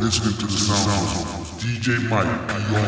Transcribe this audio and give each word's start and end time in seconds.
listening 0.00 0.36
to 0.38 0.46
the 0.46 0.52
sounds 0.52 1.22
of 1.22 1.58
DJ 1.58 1.98
Mike 2.08 2.24
Yo. 2.70 2.78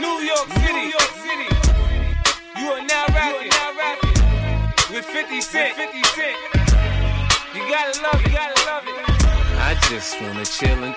New 0.00 0.18
York 0.26 0.48
City, 0.58 0.72
New 0.72 0.90
York 0.90 1.12
City. 1.22 1.48
You 2.58 2.66
are 2.72 2.82
now 2.82 3.04
rapping, 3.14 3.48
now 3.50 3.76
rapping 3.78 4.94
with 4.94 5.04
50 5.04 5.40
Cent. 5.40 5.76
50 5.76 6.02
Cent. 6.02 6.36
You 7.54 7.62
gotta 7.70 8.02
love 8.02 8.20
it, 8.20 8.26
you 8.26 8.32
gotta 8.32 8.66
love 8.66 8.84
it. 8.86 8.94
I 9.60 9.78
just 9.88 10.20
wanna 10.20 10.44
chill 10.44 10.82
and 10.82 10.96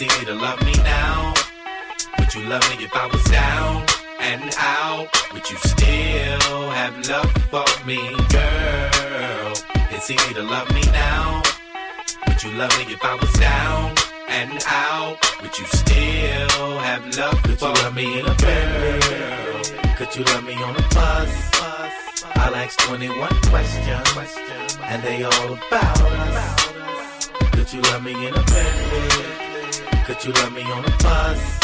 It's 0.00 0.14
easy 0.14 0.26
to 0.26 0.34
love 0.34 0.64
me 0.64 0.72
now. 0.74 1.34
Would 2.20 2.32
you 2.32 2.44
love 2.44 2.62
me 2.70 2.84
if 2.84 2.94
I 2.94 3.06
was 3.08 3.24
down 3.24 3.84
and 4.20 4.54
out? 4.56 5.08
Would 5.32 5.50
you 5.50 5.56
still 5.56 6.70
have 6.70 6.94
love 7.08 7.32
for 7.50 7.66
me, 7.84 7.98
girl? 8.30 9.52
It's 9.90 10.08
easy 10.08 10.34
to 10.34 10.42
love 10.44 10.72
me 10.72 10.82
now. 10.92 11.42
Would 12.28 12.40
you 12.44 12.52
love 12.52 12.70
me 12.78 12.94
if 12.94 13.04
I 13.04 13.14
was 13.16 13.32
down 13.40 13.96
and 14.28 14.64
out? 14.68 15.18
Would 15.42 15.58
you 15.58 15.66
still 15.66 16.78
have 16.78 17.02
love 17.16 17.42
Could 17.42 17.60
you 17.60 17.66
love 17.66 17.94
me 17.96 18.20
in 18.20 18.26
a 18.26 18.34
Bentley? 18.36 19.94
Could 19.96 20.14
you 20.14 20.22
love 20.30 20.44
me 20.44 20.54
on 20.62 20.76
a 20.76 20.88
bus? 20.94 21.50
I'll 22.36 22.54
ask 22.54 22.78
21 22.86 23.28
questions, 23.50 24.38
and 24.80 25.02
they 25.02 25.24
all 25.24 25.54
about 25.54 26.00
us. 26.02 27.30
Could 27.50 27.72
you 27.72 27.80
love 27.80 28.04
me 28.04 28.12
in 28.28 28.32
a 28.32 28.44
Bentley? 28.44 29.47
Could 30.08 30.24
you 30.24 30.32
love 30.32 30.54
me 30.54 30.62
on 30.62 30.82
a 30.86 30.90
bus? 31.04 31.58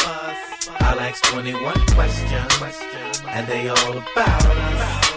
I'll 0.81 1.01
ask 1.01 1.25
21 1.33 1.73
questions, 1.97 3.23
and 3.27 3.47
they 3.47 3.69
all 3.71 3.97
about 3.97 4.45
us. 4.45 5.15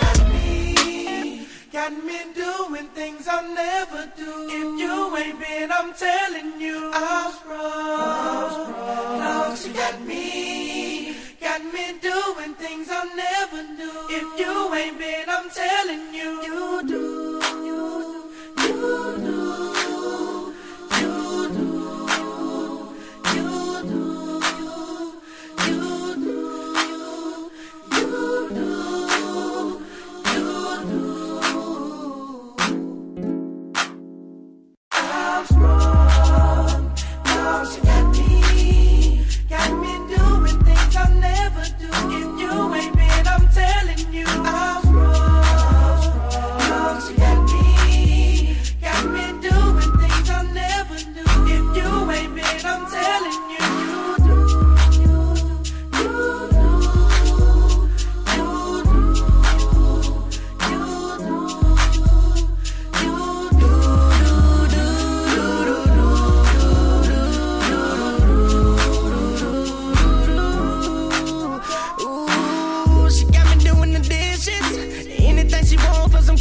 Got 0.00 0.32
me 0.32 1.46
got 1.70 1.92
me 2.04 2.18
doing 2.34 2.88
things 2.88 3.28
I'll 3.28 3.54
never 3.54 4.10
do. 4.16 4.48
If 4.50 4.80
you 4.80 5.16
ain't 5.16 5.38
been, 5.38 5.70
I'm 5.70 5.94
telling 5.94 6.60
you. 6.60 6.90
I 6.92 7.26
was 7.26 7.38
wrong. 7.46 9.20
Dogs, 9.20 9.66
you 9.68 9.74
got 9.74 10.00
me. 10.00 11.14
Got 11.40 11.62
me 11.72 11.86
doing 12.00 12.54
things 12.54 12.88
I'll 12.90 13.14
never 13.14 13.62
do. 13.76 13.92
If 14.10 14.40
you 14.40 14.74
ain't 14.74 14.98
been, 14.98 15.28
I'm 15.28 15.48
telling 15.50 16.12
you. 16.12 16.43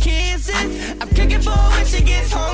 kisses. 0.04 0.96
I'm 1.00 1.10
kicking 1.10 1.42
for 1.42 1.52
when 1.52 1.86
she 1.86 2.04
gets 2.04 2.32
home. 2.32 2.53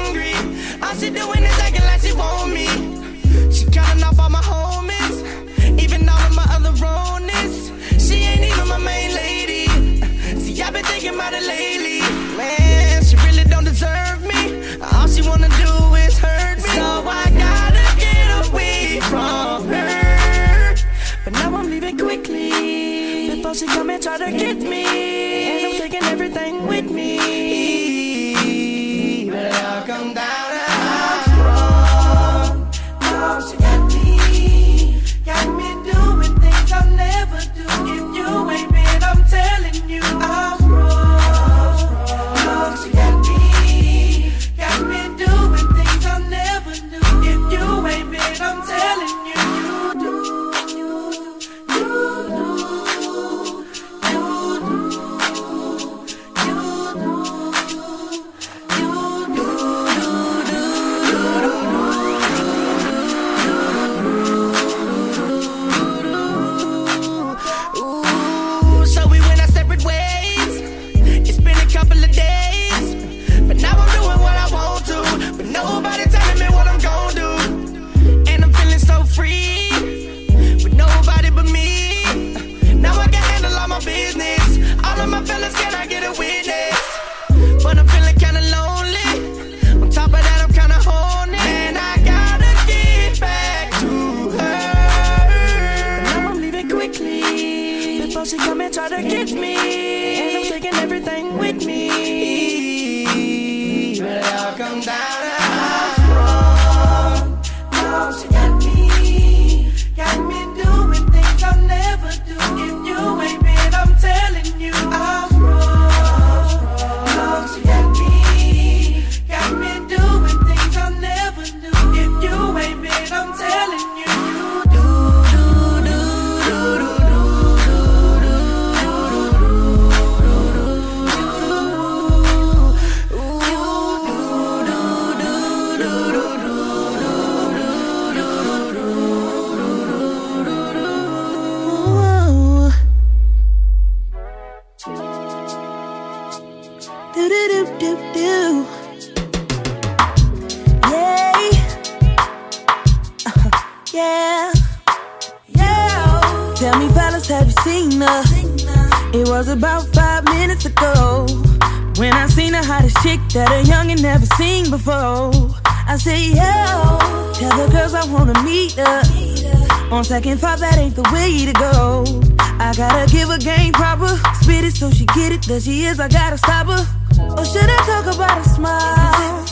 Cause 175.60 175.66
she 175.66 175.84
is, 175.84 176.00
I 176.00 176.08
gotta 176.08 176.38
stop 176.38 176.68
her. 176.68 176.88
Or 177.36 177.44
should 177.44 177.70
I 177.70 177.80
talk 177.84 178.06
about 178.16 178.38
a 178.40 178.48
smile? 178.48 179.44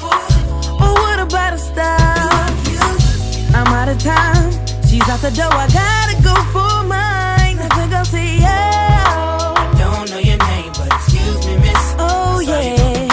Or 0.79 0.93
what 1.03 1.19
about 1.19 1.51
a 1.51 1.57
style? 1.57 2.47
I'm 3.53 3.67
out 3.75 3.89
of 3.89 3.99
time. 3.99 4.51
She's 4.87 5.03
out 5.09 5.19
the 5.19 5.31
door, 5.35 5.51
I 5.51 5.67
gotta 5.67 6.15
go 6.23 6.33
for 6.55 6.87
mine. 6.87 7.59
I 7.59 7.67
think 7.75 7.91
I'll 7.91 8.05
see 8.05 8.39
ya. 8.39 8.47
I 8.47 9.75
don't 9.77 10.09
know 10.09 10.19
your 10.19 10.37
name, 10.47 10.71
but 10.79 10.87
excuse 10.95 11.45
me, 11.45 11.57
miss. 11.57 11.95
Oh, 11.99 12.39
yeah. 12.39 13.11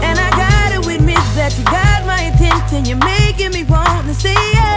And 0.00 0.18
I 0.18 0.30
gotta 0.44 0.80
admit 0.80 1.24
that 1.36 1.52
you 1.58 1.64
got 1.64 2.06
my 2.06 2.22
attention. 2.32 2.86
You're 2.86 3.04
making 3.04 3.52
me 3.52 3.64
want 3.64 4.06
to 4.06 4.14
see 4.14 4.32
you. 4.32 4.72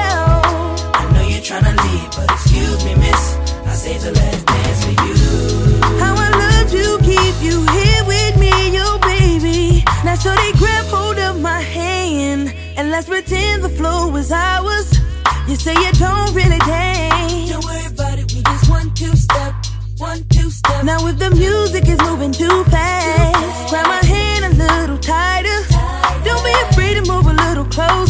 I 1.00 1.10
know 1.14 1.26
you're 1.30 1.40
trying 1.40 1.64
to 1.64 1.82
leave, 1.82 2.12
but 2.12 2.30
excuse 2.30 2.84
me, 2.84 2.94
miss. 2.96 3.38
I 3.66 3.72
say 3.72 3.98
the 4.00 4.12
letter. 4.12 4.27
let's 12.98 13.10
pretend 13.10 13.64
the 13.64 13.70
flow 13.70 14.16
is 14.16 14.32
ours. 14.32 14.92
You 15.48 15.56
say 15.56 15.76
you 15.76 15.92
don't 15.94 16.34
really 16.34 16.58
dance. 16.58 17.52
Don't 17.52 17.64
worry 17.64 17.86
about 17.86 18.18
it, 18.18 18.34
we 18.34 18.42
just 18.42 18.70
one, 18.72 18.92
two 18.96 19.16
step, 19.16 19.54
one, 20.00 20.24
two 20.30 20.50
step. 20.50 20.84
Now 20.84 21.06
if 21.06 21.20
the 21.20 21.30
music 21.30 21.88
is 21.88 22.00
moving 22.02 22.32
too 22.32 22.64
fast, 22.64 23.70
grab 23.70 23.86
my 23.86 24.04
hand 24.04 24.46
a 24.46 24.50
little 24.50 24.98
tighter. 24.98 25.60
Don't 26.26 26.44
be 26.44 26.54
afraid 26.72 26.96
to 26.96 27.04
move 27.12 27.28
a 27.28 27.34
little 27.34 27.66
closer. 27.66 28.07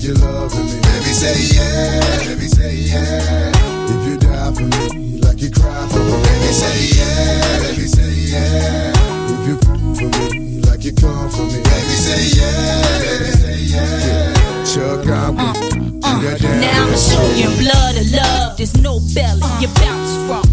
Like 0.00 0.08
you're 0.08 0.32
loving 0.32 0.64
me. 0.64 0.80
Baby, 0.80 1.12
say 1.12 1.56
yeah. 1.56 2.24
Baby, 2.24 2.48
say 2.48 2.74
yeah. 2.74 3.52
If 3.84 4.08
you 4.08 4.16
die 4.16 4.52
for 4.54 4.62
me 4.62 5.18
like 5.20 5.40
you 5.42 5.50
cry 5.50 5.88
for 5.88 5.98
me. 5.98 6.16
Baby, 6.22 6.52
say 6.52 6.96
yeah. 6.96 7.58
Baby, 7.60 7.86
say 7.86 8.12
yeah. 8.32 8.92
If 9.28 9.48
you 9.48 9.56
for 9.60 9.76
me 9.76 10.60
like 10.62 10.84
you 10.84 10.92
come 10.92 11.28
for 11.28 11.42
me. 11.42 11.60
Baby, 11.60 11.96
say 12.00 12.38
yeah. 12.38 12.98
Baby, 13.00 13.30
say 13.32 13.58
yeah. 13.60 14.64
Chuck, 14.64 15.06
I'm 15.06 15.36
with 15.36 16.42
you. 16.42 16.48
Now 16.48 16.86
I'm 16.86 16.96
showing 16.96 17.36
you 17.36 17.50
blood 17.60 17.96
of 17.96 18.10
love. 18.12 18.56
There's 18.56 18.76
no 18.80 19.00
belly. 19.14 19.42
You 19.60 19.68
bounce 19.74 20.16
from. 20.26 20.44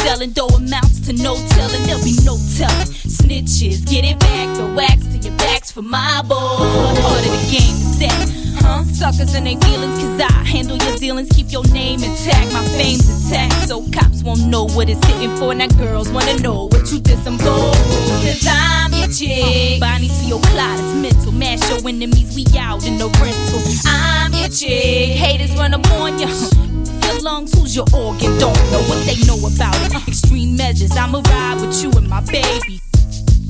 Selling 0.00 0.30
dough 0.30 0.48
amounts 0.48 1.00
to 1.00 1.12
no 1.12 1.36
telling. 1.48 1.82
There'll 1.84 2.02
be 2.04 2.16
no 2.24 2.36
telling. 2.56 2.88
Snitches, 3.04 3.84
get 3.84 4.04
it 4.04 4.18
back. 4.18 4.56
The 4.56 4.66
wax 4.74 5.04
to 5.04 5.18
your 5.18 5.36
backs 5.36 5.70
for 5.70 5.82
my 5.82 6.22
boy. 6.22 6.36
Part 6.36 7.26
of 7.26 7.32
the 7.32 7.48
game 7.50 7.76
is 7.76 7.98
that. 7.98 8.43
Huh? 8.64 8.82
Suckers 8.84 9.34
and 9.34 9.46
they 9.46 9.56
feelings, 9.56 10.00
cause 10.00 10.20
I 10.20 10.32
handle 10.44 10.78
your 10.78 10.96
dealings, 10.96 11.28
keep 11.28 11.52
your 11.52 11.64
name 11.68 12.02
intact, 12.02 12.52
my 12.52 12.64
fame's 12.76 13.04
intact, 13.04 13.68
so 13.68 13.84
cops 13.92 14.22
won't 14.22 14.46
know 14.46 14.64
what 14.64 14.88
it's 14.88 15.04
hitting 15.06 15.36
for. 15.36 15.54
Now 15.54 15.68
girls 15.76 16.08
wanna 16.10 16.38
know 16.40 16.68
what 16.72 16.90
you 16.90 16.98
did 17.00 17.18
some 17.22 17.36
gold. 17.36 17.76
Cause 18.24 18.46
I'm 18.48 18.92
your 18.94 19.08
chick. 19.08 19.80
Bonnie 19.80 20.08
to 20.08 20.24
your 20.24 20.40
clot 20.40 20.80
it's 20.80 20.94
mental. 20.96 21.32
Mash 21.32 21.60
your 21.68 21.86
enemies, 21.86 22.34
we 22.34 22.46
out 22.58 22.86
in 22.86 22.96
the 22.96 23.08
rental. 23.20 23.60
I'm 23.84 24.32
your 24.32 24.48
chick. 24.48 25.12
Haters 25.12 25.54
run 25.56 25.74
up 25.74 25.86
on 26.00 26.18
you. 26.18 26.28
Your 27.04 27.20
lungs, 27.20 27.52
who's 27.52 27.76
your 27.76 27.86
organ? 27.92 28.32
Don't 28.38 28.56
know 28.72 28.82
what 28.88 29.04
they 29.04 29.20
know 29.28 29.38
about 29.44 29.76
it. 29.84 30.08
Extreme 30.08 30.56
measures, 30.56 30.96
I'ma 30.96 31.20
ride 31.28 31.60
with 31.60 31.82
you 31.82 31.90
and 31.92 32.08
my 32.08 32.22
baby. 32.22 32.80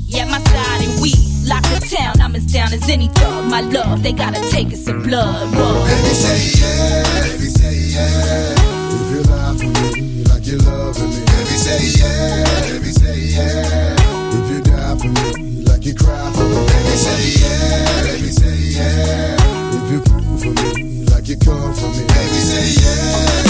Yeah, 0.07 0.25
my 0.27 0.43
side 0.43 0.83
and 0.83 1.01
we 1.01 1.34
lock 1.47 1.63
the 1.65 1.81
town. 1.97 2.21
I'm 2.21 2.35
as 2.37 2.47
down 2.47 2.73
as 2.73 2.89
any 2.89 3.09
thug. 3.09 3.51
My 3.51 3.61
love, 3.61 4.03
they 4.03 4.13
gotta 4.13 4.41
take 4.51 4.73
us 4.73 4.87
in 4.89 5.03
blood. 5.03 5.51
Baby, 5.53 6.15
say 6.15 6.61
yeah. 6.61 7.23
Baby, 7.23 7.49
say 7.49 7.75
yeah. 7.95 8.55
If 8.97 9.11
you 9.13 9.23
lie 9.31 9.57
for 9.59 9.67
me 9.93 10.25
like 10.25 10.47
you're 10.47 10.59
loving 10.59 11.11
me. 11.11 11.21
Baby, 11.25 11.57
say 11.65 12.01
yeah. 12.01 12.71
Baby, 12.71 12.91
say 12.93 13.19
yeah. 13.37 13.97
If 14.37 14.51
you 14.51 14.61
die 14.63 14.97
for 14.97 15.09
me 15.09 15.63
like 15.65 15.85
you 15.85 15.95
cry 15.95 16.33
for 16.33 16.45
me. 16.45 16.57
Baby, 16.67 16.97
say 16.97 17.23
yeah. 17.41 18.03
Baby, 18.05 18.29
say 18.29 18.57
yeah. 18.77 19.37
If 19.77 19.91
you 19.93 20.01
for 20.41 20.51
me 20.63 21.05
like 21.07 21.29
you 21.29 21.37
come 21.37 21.75
for 21.75 21.89
me. 21.89 22.05
Baby, 22.07 22.41
say 22.41 22.83
yeah. 22.83 23.44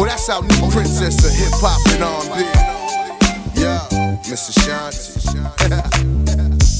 Oh, 0.00 0.04
that's 0.04 0.28
our 0.28 0.42
new 0.42 0.70
princess 0.70 1.24
of 1.26 1.32
hip 1.34 1.50
hop 1.54 1.80
and 1.90 2.04
R&B. 2.04 3.60
Yeah, 3.60 4.20
Miss 4.30 4.48
Ashanti. 4.56 5.18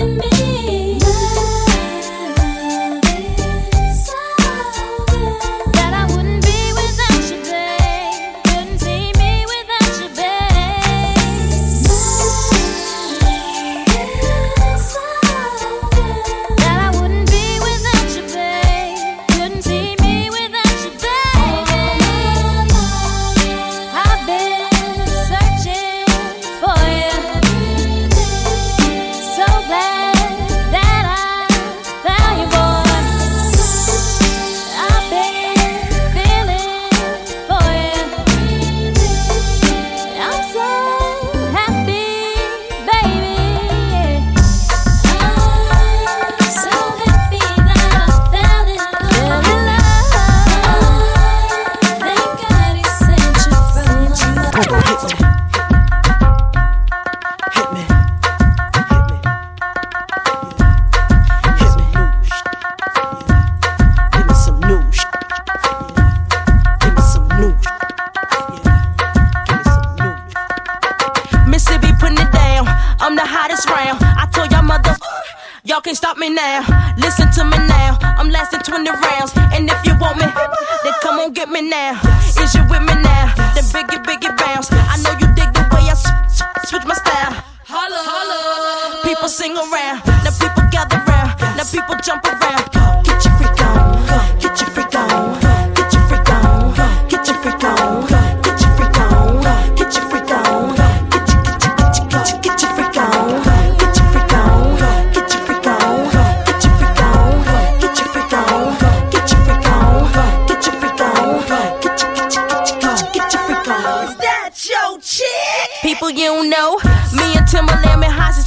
in 0.00 0.25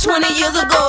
20 0.09 0.33
years 0.33 0.55
ago. 0.57 0.88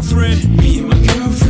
girlfriend. 0.00 0.56
Me 0.56 0.78
and 0.78 0.88
my 0.88 0.94
girlfriend. 1.06 1.49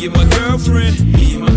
you 0.00 0.10
my 0.12 0.24
girlfriend. 0.30 1.12
My 1.40 1.49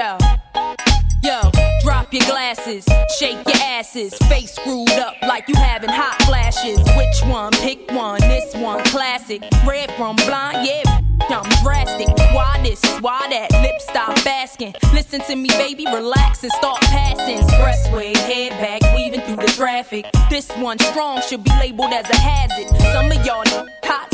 Yo, 0.00 0.16
yo, 1.22 1.42
drop 1.82 2.10
your 2.10 2.24
glasses, 2.24 2.86
shake 3.18 3.36
your 3.46 3.62
asses, 3.64 4.14
face 4.30 4.54
screwed 4.54 4.88
up 4.92 5.14
like 5.20 5.46
you 5.46 5.54
having 5.54 5.90
hot 5.90 6.16
flashes. 6.22 6.78
Which 6.96 7.30
one? 7.30 7.52
Pick 7.52 7.90
one. 7.90 8.18
This 8.20 8.54
one, 8.54 8.82
classic. 8.84 9.42
Red 9.66 9.92
from 9.98 10.16
blind, 10.16 10.66
yeah. 10.66 11.02
I'm 11.28 11.44
drastic. 11.62 12.08
Why 12.32 12.58
this? 12.62 12.82
Why 13.00 13.26
that? 13.28 13.52
Lip 13.60 13.78
stop 13.80 14.16
asking. 14.26 14.72
Listen 14.94 15.20
to 15.20 15.36
me, 15.36 15.48
baby. 15.48 15.84
Relax 15.84 16.44
and 16.44 16.52
start 16.52 16.80
passing. 16.80 17.36
Expressway, 17.36 18.16
head 18.16 18.52
back, 18.52 18.80
weaving 18.96 19.20
through 19.20 19.44
the 19.44 19.52
traffic. 19.52 20.06
This 20.30 20.50
one 20.52 20.78
strong 20.78 21.20
should 21.20 21.44
be 21.44 21.50
labeled 21.60 21.92
as 21.92 22.08
a 22.08 22.16
hazard. 22.16 22.68
Some 22.94 23.12
of 23.12 23.26
y'all 23.26 23.44
know 23.44 23.68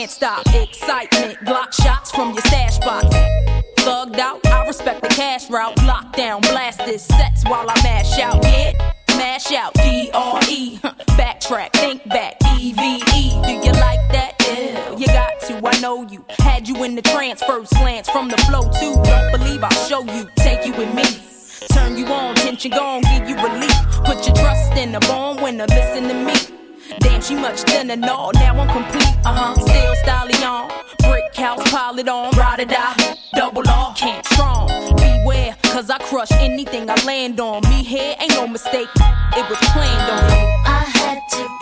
can't 0.00 0.10
stop. 0.10 0.46
Excitement, 0.54 1.38
Glock 1.40 1.74
shots 1.74 2.10
from 2.10 2.30
your 2.32 2.40
stash 2.42 2.78
box. 2.78 3.04
Thugged 3.80 4.18
out, 4.18 4.46
I 4.46 4.66
respect 4.66 5.02
the 5.02 5.08
cash 5.08 5.50
route. 5.50 5.76
Lockdown, 5.80 6.40
blast 6.40 6.78
this 6.86 7.04
sets 7.04 7.44
while 7.44 7.68
I 7.68 7.74
mash 7.82 8.18
out. 8.18 8.42
Yeah, 8.42 8.72
mash 9.18 9.52
out. 9.52 9.74
D 9.74 10.10
R 10.14 10.40
E. 10.48 10.78
Backtrack, 11.18 11.72
think 11.74 12.08
back. 12.08 12.36
E 12.58 12.72
V 12.72 13.02
E. 13.14 13.42
Do 13.44 13.52
you 13.52 13.72
like 13.72 14.00
that? 14.12 14.36
Yeah, 14.40 14.96
you 14.96 15.06
got 15.06 15.38
to. 15.48 15.60
I 15.66 15.78
know 15.80 16.06
you. 16.08 16.24
Had 16.38 16.66
you 16.66 16.82
in 16.82 16.94
the 16.94 17.02
transfer 17.02 17.62
slants 17.66 18.08
from 18.08 18.28
the 18.28 18.38
flow 18.48 18.62
too. 18.80 18.94
Don't 19.02 19.32
believe 19.32 19.62
I'll 19.62 19.86
show 19.86 20.02
you. 20.02 20.30
Take 20.36 20.64
you 20.64 20.72
with 20.72 20.94
me. 20.94 21.04
Turn 21.74 21.98
you 21.98 22.06
on, 22.06 22.36
tension 22.36 22.70
gone, 22.70 23.02
give 23.02 23.28
you 23.28 23.36
relief. 23.36 23.76
Put 24.06 24.26
your 24.26 24.34
trust 24.34 24.72
in 24.78 24.92
the 24.92 25.00
born 25.00 25.42
winner, 25.42 25.66
listen 25.66 26.08
to 26.08 26.14
me. 26.14 26.59
Damn, 27.00 27.20
she 27.22 27.34
much 27.34 27.64
done 27.64 27.88
thinner, 27.88 27.96
no, 27.96 28.30
now 28.34 28.58
I'm 28.60 28.68
complete. 28.68 29.16
Uh 29.24 29.34
huh, 29.34 29.54
still 29.54 29.94
styling 29.96 30.42
on. 30.44 30.70
Brick 31.00 31.34
house, 31.34 31.62
pile 31.70 31.98
it 31.98 32.08
on. 32.08 32.30
Ride 32.36 32.60
or 32.60 32.64
die, 32.64 33.16
double 33.34 33.68
R, 33.68 33.94
can't 33.94 34.24
strong. 34.26 34.68
Beware, 34.96 35.56
cause 35.64 35.90
I 35.90 35.98
crush 35.98 36.32
anything 36.32 36.88
I 36.88 36.94
land 37.04 37.40
on. 37.40 37.62
Me 37.68 37.82
here 37.82 38.14
ain't 38.20 38.32
no 38.34 38.46
mistake, 38.46 38.88
it 39.36 39.48
was 39.48 39.58
planned 39.72 40.10
on. 40.10 40.24
I 40.66 40.84
had 40.94 41.20
to 41.30 41.59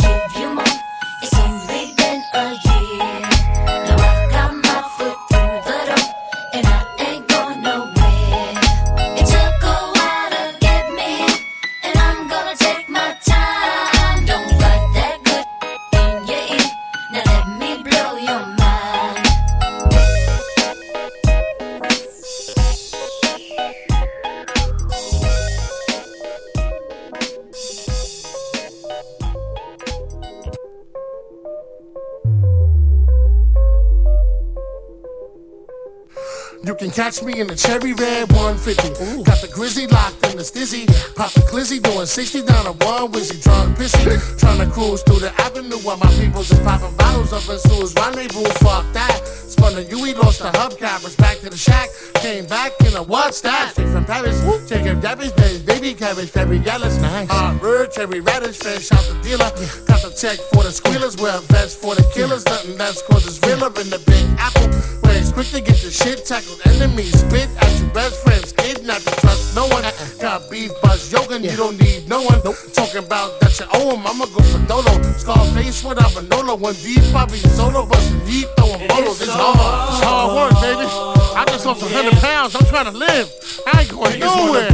catch 36.98 37.22
me 37.22 37.38
in 37.38 37.46
the 37.46 37.54
cherry 37.54 37.92
red 37.94 38.26
150. 38.34 39.22
Got 39.22 39.38
the 39.38 39.46
grizzly 39.46 39.86
locked 39.86 40.18
in 40.26 40.36
the 40.36 40.42
stizzy. 40.42 40.82
Pop 41.14 41.30
the 41.30 41.46
glizzy 41.46 41.78
doing 41.80 42.06
60 42.06 42.42
down 42.42 42.66
a 42.66 42.72
one 42.82 43.12
wizzy. 43.14 43.38
Drunk 43.38 43.78
pissy. 43.78 44.02
Trying 44.36 44.58
to 44.58 44.66
cruise 44.66 45.02
through 45.06 45.20
the 45.20 45.30
avenue 45.38 45.78
while 45.86 45.96
my 45.96 46.10
peoples 46.18 46.50
is 46.50 46.58
popping 46.66 46.90
bottles 46.96 47.32
up 47.32 47.46
in 47.46 47.58
Sue's 47.70 47.94
rendezvous. 47.94 48.50
Fuck 48.66 48.82
that. 48.98 49.14
Spun 49.46 49.76
the 49.76 49.84
UE, 49.84 50.18
lost 50.18 50.42
the 50.42 50.50
hubcappers. 50.58 51.16
Back 51.16 51.38
to 51.38 51.50
the 51.50 51.56
shack. 51.56 51.88
Came 52.14 52.46
back 52.46 52.72
in 52.80 52.96
a 52.96 53.02
what's 53.04 53.40
that? 53.42 53.78
Straight 53.78 53.90
from 53.90 54.04
Paris. 54.04 54.42
Chicken 54.68 54.98
Debbie's 54.98 55.30
baby, 55.38 55.62
baby 55.64 55.94
cabbage, 55.94 56.30
very 56.30 56.58
yellow. 56.58 56.90
Nice. 56.98 57.30
Uh, 57.30 57.54
Hot 57.54 57.60
bird, 57.60 57.92
cherry 57.92 58.18
radish, 58.18 58.58
fish 58.58 58.90
out 58.90 59.06
the 59.06 59.14
dealer. 59.22 59.50
Got 59.86 60.02
the 60.02 60.10
check 60.18 60.38
for 60.50 60.64
the 60.64 60.72
squealers. 60.72 61.16
Wear 61.16 61.38
a 61.38 61.40
vest 61.46 61.78
for 61.80 61.94
the 61.94 62.02
killers. 62.12 62.44
Nothing 62.44 62.76
less 62.76 63.02
cause 63.06 63.24
it's 63.24 63.38
realer 63.46 63.70
in 63.78 63.88
the 63.88 64.02
big 64.02 64.26
apple. 64.36 64.66
Where 65.06 65.16
it's 65.16 65.30
quick 65.30 65.46
to 65.54 65.60
get 65.60 65.80
your 65.82 65.92
shit 65.92 66.26
tackled. 66.26 66.58
Enemies 66.88 67.20
spit 67.20 67.48
at 67.60 67.78
your 67.78 67.90
best 67.90 68.22
friends. 68.24 68.52
Kid 68.52 68.84
not 68.84 69.04
you, 69.04 69.12
trust 69.20 69.54
no 69.54 69.66
one. 69.66 69.84
Uh-uh. 69.84 70.08
Got 70.20 70.50
beef, 70.50 70.72
buzz, 70.82 71.12
yoga, 71.12 71.38
you 71.38 71.54
don't 71.56 71.78
need 71.78 72.08
no 72.08 72.22
one. 72.22 72.40
Talking 72.72 73.04
about 73.04 73.38
that 73.40 73.60
you 73.60 73.66
owe 73.74 73.94
him. 73.94 74.06
I'ma 74.06 74.24
go 74.24 74.42
for 74.42 74.58
Dolo. 74.66 75.02
Scarface 75.18 75.84
without 75.84 76.14
Manolo. 76.14 76.56
One 76.56 76.74
deep, 76.74 77.02
probably 77.12 77.38
solo, 77.38 77.84
bustin' 77.84 78.24
deep, 78.24 78.48
throwing 78.56 78.88
bolos. 78.88 79.20
It's 79.20 79.30
hard. 79.30 79.90
It's 79.92 80.02
hard 80.02 80.34
work, 80.34 80.60
baby. 80.62 80.88
I 81.36 81.44
just 81.48 81.66
lost 81.66 81.82
100 81.82 82.14
pounds. 82.22 82.56
I'm 82.56 82.64
trying 82.66 82.90
to 82.90 82.96
live. 82.98 83.28
I 83.66 83.82
ain't 83.82 83.90
going 83.90 84.18
nowhere. 84.18 84.68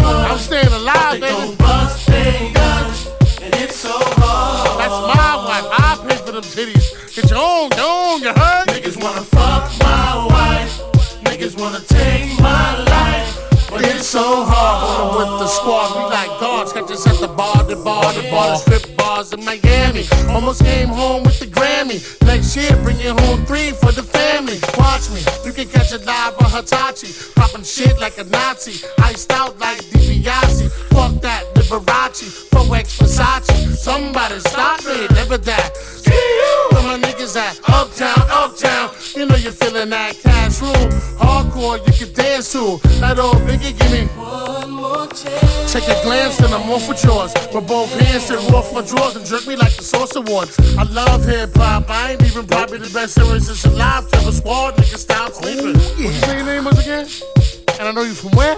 I'm 0.00 0.38
staying 0.38 0.72
alive, 0.72 1.20
baby. 1.20 1.56
That's 4.80 4.96
my 4.96 5.36
wife. 5.44 5.66
I 5.68 5.98
pay 6.08 6.16
for 6.16 6.32
them 6.32 6.42
titties. 6.42 7.14
Get 7.14 7.28
your 7.30 7.38
own, 7.38 7.70
your 7.76 7.84
own, 7.84 8.22
you 8.22 8.28
heard? 8.28 8.68
Niggas 8.68 9.02
wanna 9.02 9.22
fuck 9.22 9.70
my 9.80 10.16
wife. 10.16 10.29
Niggas 10.29 10.29
wanna 11.60 11.78
take 11.80 12.40
my 12.40 12.78
life. 12.84 12.89
It's 13.82 14.06
so 14.06 14.44
hard. 14.44 15.16
With 15.18 15.40
the 15.40 15.46
squad, 15.46 15.96
we 15.96 16.02
like 16.10 16.40
dogs. 16.40 16.72
Catch 16.72 16.90
us 16.90 17.06
at 17.06 17.20
the 17.20 17.28
bar, 17.28 17.62
the 17.64 17.76
bar, 17.76 18.12
the 18.12 18.28
bar, 18.30 18.48
the 18.50 18.56
strip 18.56 18.96
bars 18.96 19.32
in 19.32 19.44
Miami. 19.44 20.04
Almost 20.28 20.64
came 20.64 20.88
home 20.88 21.22
with 21.22 21.38
the 21.40 21.46
Grammy. 21.46 21.98
Next 22.26 22.56
year, 22.56 22.70
bring 22.82 22.98
it 23.00 23.18
home 23.20 23.44
three 23.46 23.70
for 23.72 23.92
the 23.92 24.02
family. 24.02 24.58
Watch 24.76 25.10
me, 25.10 25.20
you 25.44 25.52
can 25.52 25.68
catch 25.68 25.92
it 25.92 26.04
live 26.06 26.34
on 26.42 26.50
Hitachi. 26.50 27.08
Popping 27.36 27.64
shit 27.64 27.98
like 27.98 28.18
a 28.18 28.24
Nazi. 28.24 28.86
Iced 28.98 29.32
out 29.32 29.58
like 29.58 29.78
DiBiase. 29.92 30.70
Fuck 30.94 31.20
that, 31.22 31.44
Liberace. 31.54 32.48
4X 32.50 32.98
Versace. 33.00 33.76
Somebody 33.76 34.40
stop 34.40 34.84
me, 34.84 35.06
never 35.14 35.38
that. 35.38 35.70
Where 36.72 36.82
my 36.82 36.98
niggas 36.98 37.36
at? 37.36 37.58
Uptown, 37.68 38.26
uptown. 38.30 38.90
You 39.16 39.26
know 39.26 39.36
you're 39.36 39.52
feeling 39.52 39.90
that 39.90 40.16
cash 40.22 40.60
rule. 40.60 40.72
Hardcore 41.18 41.78
you 41.86 41.92
can 41.92 42.14
dance 42.14 42.52
to. 42.52 42.78
That 43.00 43.18
old 43.18 43.36
Biggie, 43.48 43.69
give 43.72 43.92
me 43.92 44.06
one 44.16 44.70
more 44.70 45.06
chance. 45.08 45.72
Take 45.72 45.88
a 45.88 46.02
glance 46.02 46.38
and 46.40 46.52
I'm 46.52 46.68
off 46.70 46.88
with 46.88 47.02
yours. 47.04 47.32
With 47.54 47.66
both 47.66 47.92
hands 48.00 48.30
and 48.30 48.54
off 48.54 48.72
my 48.72 48.82
drawers 48.82 49.16
and 49.16 49.24
jerk 49.24 49.46
me 49.46 49.56
like 49.56 49.74
the 49.76 49.84
Source 49.84 50.16
Awards. 50.16 50.58
I 50.76 50.84
love 50.84 51.24
hip 51.24 51.54
hop. 51.54 51.88
I 51.88 52.12
ain't 52.12 52.22
even 52.22 52.46
probably 52.46 52.78
the 52.78 52.90
best 52.90 53.18
lyricist 53.18 53.66
alive. 53.66 54.10
Never 54.12 54.32
squad, 54.32 54.74
nigga, 54.76 54.96
stop 54.96 55.32
sleeping. 55.32 55.74
Oh, 55.76 56.04
what 56.04 56.14
you 56.14 56.20
say 56.20 56.36
your 56.36 56.46
name 56.46 56.64
was 56.64 56.78
again? 56.78 57.06
And 57.78 57.88
I 57.88 57.92
know 57.92 58.02
you 58.02 58.14
from 58.14 58.30
where? 58.32 58.56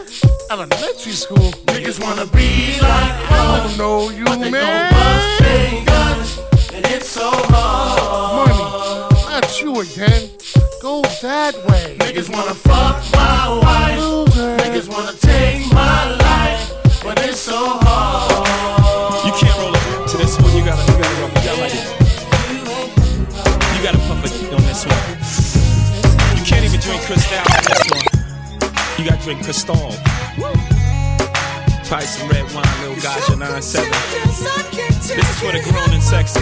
Elementary 0.50 1.12
school. 1.12 1.52
Niggas 1.70 2.02
wanna 2.02 2.26
be 2.26 2.80
like 2.80 3.12
I 3.30 3.62
don't 3.62 3.78
know 3.78 4.10
you, 4.10 4.24
but 4.24 4.40
they 4.40 4.50
man. 4.50 4.90
gon' 4.90 5.00
bust 5.00 5.38
their 5.38 5.84
guns, 5.84 6.72
and 6.74 6.86
it's 6.86 7.08
so 7.08 7.30
hard. 7.30 8.48
Money, 8.48 9.30
not 9.30 9.60
you 9.60 9.80
again. 9.80 10.30
Go 10.80 11.02
that 11.22 11.54
way. 11.68 11.96
Niggas 12.00 12.28
wanna 12.32 12.54
fuck 12.54 13.00
my 13.12 13.60
wife. 13.62 14.31
Drink 29.22 29.44
Cristal. 29.44 29.94
Probably 31.86 32.06
some 32.06 32.28
red 32.28 32.42
wine, 32.52 32.80
little 32.80 32.96
Gaja 32.96 33.38
97. 33.38 33.90
This 34.72 35.10
is 35.10 35.38
for 35.38 35.52
the 35.52 35.60
grown 35.62 35.90
and 35.92 36.02
sexy. 36.02 36.40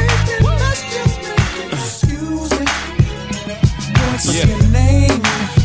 Yeah. 4.32 4.46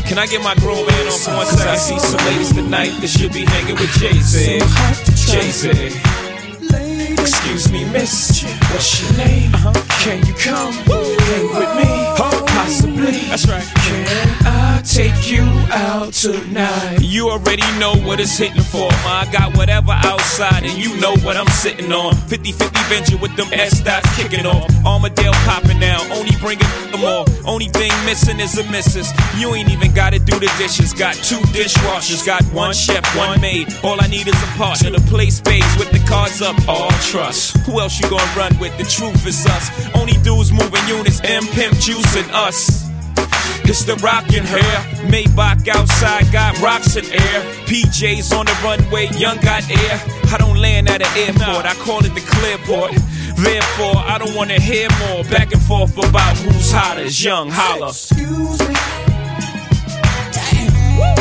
Can 0.04 0.18
I 0.18 0.26
get 0.26 0.42
my 0.42 0.54
grown 0.56 0.84
man 0.86 1.06
on 1.06 1.18
for 1.18 1.30
one 1.36 1.46
second? 1.46 1.68
I 1.68 1.76
see 1.76 1.98
some 1.98 2.24
ladies 2.26 2.52
tonight 2.52 2.92
that 3.00 3.08
should 3.08 3.32
be 3.32 3.46
hanging 3.46 3.76
with 3.76 3.90
Jay 3.96 4.12
Z. 4.20 4.60
Jay 5.32 5.50
Z. 5.50 6.16
Excuse 7.18 7.72
me, 7.72 7.84
miss. 7.90 8.44
What's 8.72 9.00
your 9.00 9.12
name? 9.16 9.54
Uh-huh. 9.54 9.72
Can 10.04 10.24
you 10.26 10.34
come 10.34 10.72
hang 10.72 11.48
with 11.48 11.65
tonight? 16.16 16.98
You 17.02 17.28
already 17.28 17.66
know 17.78 17.94
what 17.94 18.20
it's 18.20 18.38
hitting 18.38 18.62
for. 18.62 18.88
Ma. 19.04 19.20
I 19.20 19.28
got 19.30 19.56
whatever 19.56 19.92
outside, 19.92 20.64
and 20.64 20.72
you 20.72 20.96
know 20.98 21.14
what 21.22 21.36
I'm 21.36 21.48
sitting 21.48 21.92
on. 21.92 22.14
50 22.14 22.52
50 22.52 22.80
venture 22.88 23.18
with 23.18 23.36
them 23.36 23.48
S 23.52 23.80
dots 23.80 24.08
kicking 24.16 24.46
off. 24.46 24.70
Armadale 24.84 25.32
popping 25.44 25.78
now, 25.78 26.00
only 26.14 26.34
bringing 26.40 26.68
them 26.90 27.00
more. 27.00 27.24
Only 27.44 27.68
thing 27.68 27.92
missing 28.04 28.40
is 28.40 28.56
a 28.58 28.64
missus. 28.70 29.12
You 29.36 29.54
ain't 29.54 29.70
even 29.70 29.92
gotta 29.92 30.18
do 30.18 30.38
the 30.38 30.52
dishes. 30.58 30.92
Got 30.92 31.14
two 31.16 31.40
dishwashers, 31.52 32.24
got 32.24 32.42
one 32.52 32.72
chef, 32.72 33.04
one 33.16 33.40
maid. 33.40 33.68
All 33.84 34.00
I 34.00 34.06
need 34.06 34.26
is 34.26 34.42
a 34.42 34.50
partner 34.56 34.90
to 34.90 35.00
play 35.02 35.30
spades 35.30 35.76
with 35.78 35.90
the 35.90 36.02
cards 36.08 36.40
up. 36.40 36.56
All 36.68 36.90
trust. 37.12 37.58
Who 37.66 37.80
else 37.80 38.00
you 38.00 38.08
gonna 38.08 38.32
run 38.36 38.58
with? 38.58 38.76
The 38.78 38.84
truth 38.84 39.26
is 39.26 39.44
us. 39.46 39.70
Only 39.94 40.14
dudes 40.24 40.50
moving 40.52 40.86
units, 40.88 41.20
M 41.24 41.44
Pimp 41.48 41.76
Juice 41.78 42.16
and 42.16 42.30
us. 42.32 42.85
It's 43.68 43.84
the 43.84 43.96
rockin' 43.96 44.44
hair. 44.44 44.76
Maybach 45.10 45.66
outside 45.68 46.30
got 46.32 46.60
rocks 46.60 46.96
in 46.96 47.04
air. 47.06 47.40
PJs 47.66 48.36
on 48.38 48.46
the 48.46 48.56
runway, 48.62 49.08
young 49.18 49.38
got 49.40 49.68
air. 49.70 50.00
I 50.32 50.38
don't 50.38 50.58
land 50.58 50.88
at 50.88 51.02
an 51.02 51.12
airport, 51.16 51.66
I 51.66 51.74
call 51.74 52.04
it 52.04 52.14
the 52.14 52.20
clearport. 52.20 52.94
Therefore, 53.36 53.96
I 53.96 54.18
don't 54.18 54.34
wanna 54.34 54.58
hear 54.60 54.88
more 55.06 55.24
back 55.24 55.52
and 55.52 55.60
forth 55.62 55.96
about 55.98 56.36
who's. 56.38 56.72
It's 57.04 57.22
young 57.22 57.50
holla. 57.50 57.88
Excuse 57.88 58.60
me. 58.60 58.74
Woo. 60.96 61.14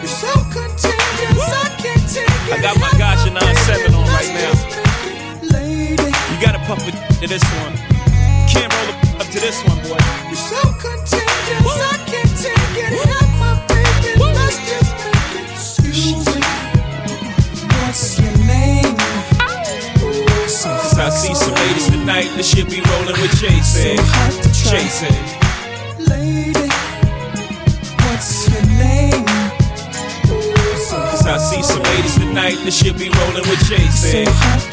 You're 0.00 0.16
so 0.22 0.32
contagious, 0.54 1.40
I 1.40 1.68
can't 1.82 2.06
take 2.08 2.28
it. 2.28 2.52
I 2.52 2.60
got 2.62 2.78
my 2.78 2.88
Gaja 3.00 3.32
97 3.32 3.94
on 3.94 4.06
right 4.06 4.32
now. 4.34 5.58
Lady, 5.58 6.02
You 6.04 6.40
gotta 6.40 6.60
puff 6.66 6.86
it 6.86 6.94
to 7.20 7.26
this 7.26 7.42
one. 7.60 7.74
Can't 8.46 8.72
roll 8.72 8.88
it 8.94 9.05
up 9.20 9.26
to 9.28 9.40
this 9.40 9.62
one, 9.64 9.78
boy. 9.82 9.98
you're 10.28 10.36
so 10.36 10.60
contagious, 10.76 11.64
I 11.64 11.96
can't 12.06 12.34
take 12.36 12.76
it. 12.84 12.92
Help 13.08 13.30
my 13.40 13.54
baby, 13.68 14.20
let's 14.20 14.58
just 14.68 14.92
make 15.00 15.32
it. 15.40 15.50
Excuse 15.52 16.26
me. 16.34 16.42
What's 17.80 18.18
your 18.20 18.36
name? 18.46 18.96
Cause 20.66 20.98
I 20.98 21.08
see 21.10 21.34
some 21.34 21.54
ladies 21.54 21.88
tonight 21.88 22.28
that 22.36 22.44
should 22.44 22.68
be 22.68 22.80
rolling 22.80 23.20
with 23.20 23.32
Jason. 23.40 23.96
Jason. 24.52 25.14
Lady, 26.04 26.68
what's 28.04 28.48
your 28.50 28.64
name? 28.76 29.24
Cause 30.90 31.26
I 31.26 31.38
see 31.38 31.62
some 31.62 31.82
ladies 31.82 32.14
tonight 32.16 32.56
that 32.64 32.72
should 32.72 32.98
be 32.98 33.08
rolling 33.08 33.48
with 33.48 33.64
Jason. 33.64 34.26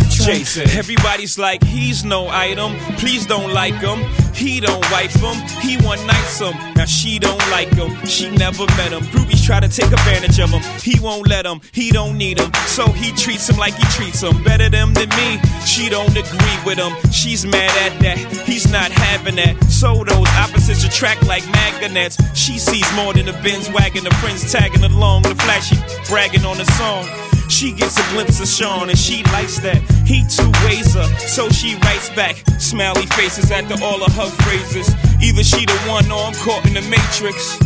Jason. 0.09 0.69
Everybody's 0.77 1.37
like, 1.37 1.63
he's 1.63 2.03
no 2.03 2.29
item. 2.29 2.77
Please 2.97 3.25
don't 3.25 3.51
like 3.53 3.75
him. 3.75 3.99
He 4.35 4.59
don't 4.59 4.83
wife 4.91 5.13
him. 5.15 5.35
He 5.61 5.77
one 5.77 6.05
nights 6.05 6.39
him. 6.39 6.53
Now 6.75 6.85
she 6.85 7.19
don't 7.19 7.39
like 7.51 7.73
him. 7.73 7.93
She 8.05 8.29
never 8.31 8.65
met 8.77 8.91
him. 8.91 9.03
Groupies 9.13 9.43
try 9.45 9.59
to 9.59 9.67
take 9.67 9.91
advantage 9.91 10.39
of 10.39 10.49
him. 10.49 10.61
He 10.81 10.99
won't 10.99 11.27
let 11.27 11.45
him. 11.45 11.61
He 11.71 11.91
don't 11.91 12.17
need 12.17 12.39
him. 12.39 12.51
So 12.67 12.87
he 12.87 13.11
treats 13.11 13.49
him 13.49 13.57
like 13.57 13.75
he 13.75 13.83
treats 13.95 14.21
him. 14.21 14.43
Better 14.43 14.69
them 14.69 14.93
than 14.93 15.09
me. 15.09 15.39
She 15.65 15.89
don't 15.89 16.09
agree 16.09 16.57
with 16.65 16.77
him. 16.77 16.93
She's 17.11 17.45
mad 17.45 17.91
at 17.91 17.99
that. 18.01 18.17
He's 18.45 18.71
not 18.71 18.91
having 18.91 19.35
that. 19.35 19.63
So 19.65 20.03
those 20.03 20.27
opposites 20.29 20.83
attract 20.83 21.25
like 21.27 21.45
magnets. 21.51 22.17
She 22.37 22.57
sees 22.57 22.85
more 22.95 23.13
than 23.13 23.29
a 23.29 23.33
Benz 23.43 23.69
wagon. 23.71 24.03
The 24.03 24.11
friends 24.15 24.51
tagging 24.51 24.83
along. 24.83 25.23
The 25.23 25.35
flashy 25.35 25.77
bragging 26.09 26.45
on 26.45 26.57
the 26.57 26.65
song. 26.65 27.07
She 27.49 27.71
gets 27.71 27.99
a 27.99 28.03
glimpse 28.13 28.39
of 28.39 28.47
Sean 28.47 28.89
and 28.89 28.97
she 28.97 29.23
likes 29.25 29.59
that. 29.59 29.77
He 30.07 30.25
too 30.27 30.51
ways 30.65 30.93
her, 30.95 31.05
so 31.19 31.49
she 31.49 31.75
writes 31.75 32.09
back. 32.09 32.37
Smiley 32.59 33.05
faces 33.05 33.51
after 33.51 33.75
all 33.83 34.03
of 34.03 34.11
her 34.15 34.22
phrases. 34.31 34.89
Either 35.21 35.43
she 35.43 35.65
the 35.65 35.77
one 35.87 36.11
or 36.11 36.25
I'm 36.25 36.33
caught 36.33 36.65
in 36.65 36.73
the 36.73 36.81
matrix. 36.81 37.59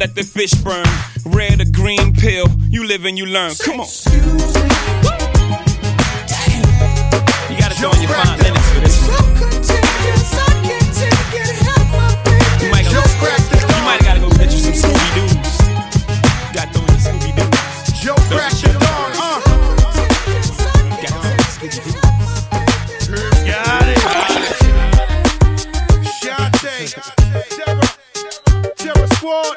Let 0.00 0.14
the 0.14 0.22
fish 0.22 0.52
burn. 0.54 0.86
Red 1.24 1.60
or 1.60 1.70
green 1.70 2.12
pill. 2.12 2.46
You 2.68 2.86
live 2.86 3.04
and 3.04 3.16
you 3.16 3.26
learn. 3.26 3.52
Come 3.62 3.80
on. 3.80 3.86
You 7.48 7.54
gotta 7.58 7.74
throw 7.78 7.92
in 7.92 8.00
your 8.02 8.10
fine 8.10 8.38
linens 8.40 8.68
for 8.72 8.80
this. 8.80 8.96
So 9.06 9.14
contagious, 9.38 10.34
I 10.34 10.50
can't 10.66 10.90
take 10.94 11.34
it. 11.38 11.54
Help 11.62 11.86
my 11.94 12.10
baby. 12.24 12.66
You 12.66 12.70
might, 12.70 12.84
gotta, 12.84 13.06
you 13.54 13.82
might 13.84 14.02
gotta 14.02 14.20
go 14.20 14.30
get 14.30 14.50
you 14.50 14.58
some 14.58 14.74
Scooby 14.74 15.10
Doo's. 15.14 15.58
Got 16.52 16.72
in 16.74 16.98
Scooby 16.98 17.30
Doo's. 17.36 18.00
Joe 18.00 18.16
Squad. 29.24 29.56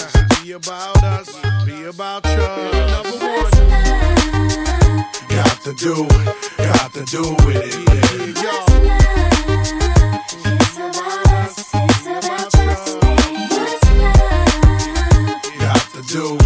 Uh-huh. 0.00 0.42
Be 0.42 0.50
about 0.52 1.02
us. 1.04 1.30
Be 1.64 1.84
about 1.84 2.24
you. 2.24 2.36
Number 2.90 3.16
one. 3.16 3.50
Got 5.28 5.60
to 5.62 5.72
do, 5.74 6.08
got 6.58 6.92
to 6.94 7.04
do 7.04 7.22
with 7.46 7.62
it, 7.62 7.86
baby. 7.86 8.32
Got 15.60 15.82
to 15.92 16.02
do, 16.08 16.45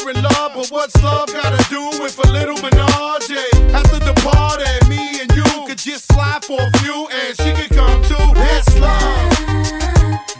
you're 0.00 0.10
in 0.10 0.22
love, 0.22 0.52
but 0.54 0.68
what's 0.68 1.02
love 1.02 1.28
gotta 1.32 1.62
do 1.68 1.90
with 2.02 2.18
a 2.24 2.30
little 2.30 2.56
menage? 2.56 3.30
After 3.74 3.98
the 3.98 4.14
party, 4.22 4.88
me 4.88 5.20
and 5.20 5.30
you 5.32 5.66
could 5.66 5.78
just 5.78 6.10
slide 6.12 6.44
for 6.44 6.60
a 6.60 6.70
few, 6.78 7.08
and 7.08 7.36
she 7.36 7.52
could 7.52 7.76
come 7.76 8.02
too. 8.04 8.34
That's 8.34 8.78
love. 8.78 9.32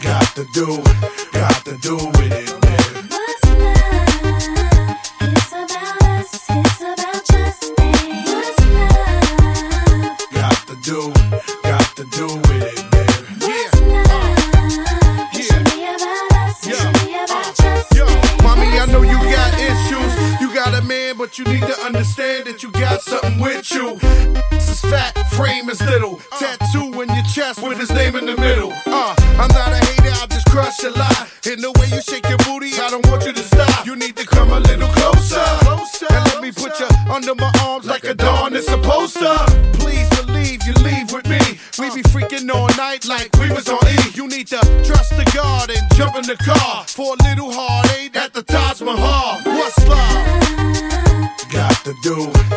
Got 0.01 0.35
to 0.35 0.45
do, 0.53 0.81
but 21.33 21.39
you 21.39 21.53
need 21.53 21.65
to 21.65 21.79
understand 21.81 22.45
that 22.45 22.61
you 22.61 22.71
got 22.71 23.01
something 23.01 23.39
with 23.39 23.71
you. 23.71 23.97
This 24.51 24.69
is 24.69 24.81
fat, 24.81 25.13
frame 25.31 25.69
is 25.69 25.81
little. 25.81 26.21
Tattoo 26.37 27.01
in 27.01 27.09
your 27.09 27.23
chest 27.33 27.63
with 27.63 27.79
his 27.79 27.89
name 27.91 28.15
in 28.15 28.25
the 28.25 28.37
middle. 28.37 28.71
Uh, 28.85 29.15
I'm 29.39 29.47
not 29.49 29.71
a 29.71 29.81
hater, 29.85 30.13
I 30.13 30.27
just 30.29 30.45
crush 30.47 30.83
a 30.83 30.91
lot. 30.91 31.29
In 31.45 31.59
the 31.61 31.71
way 31.79 31.87
you 31.87 32.01
shake 32.01 32.27
your 32.29 32.37
booty, 32.39 32.71
I 32.79 32.89
don't 32.89 33.05
want 33.07 33.25
you 33.25 33.33
to 33.33 33.43
stop. 33.43 33.85
You 33.85 33.95
need 33.95 34.15
to 34.17 34.25
come 34.27 34.51
a 34.51 34.59
little 34.59 34.89
closer. 34.89 35.41
closer 35.65 36.07
And 36.11 36.25
let 36.25 36.41
me 36.41 36.51
put 36.51 36.79
you 36.79 36.87
under 37.09 37.33
my 37.35 37.51
arms 37.61 37.85
like 37.85 38.03
a 38.03 38.13
dawn 38.13 38.55
is 38.55 38.67
supposed 38.67 39.17
to. 39.17 39.33
Please 39.79 40.09
believe 40.21 40.61
you 40.67 40.73
leave 40.85 41.11
with 41.11 41.27
me. 41.27 41.39
We 41.79 41.89
be 41.95 42.03
freaking 42.09 42.49
all 42.53 42.69
night 42.77 43.05
like 43.07 43.35
we 43.39 43.49
was 43.51 43.67
on 43.69 43.81
E. 43.87 43.97
You 44.13 44.27
need 44.27 44.47
to 44.47 44.59
trust 44.85 45.17
the 45.17 45.29
God 45.33 45.71
and 45.71 45.81
jump 45.95 46.15
in 46.15 46.25
the 46.27 46.37
car 46.37 46.85
for 46.85 47.15
a 47.15 47.23
little 47.23 47.51
heartache 47.51 48.15
at 48.15 48.33
the 48.33 48.43
Taj 48.43 48.81
Mahal. 48.81 49.41
What's 49.43 49.82
to 51.83 51.93
do, 51.95 52.52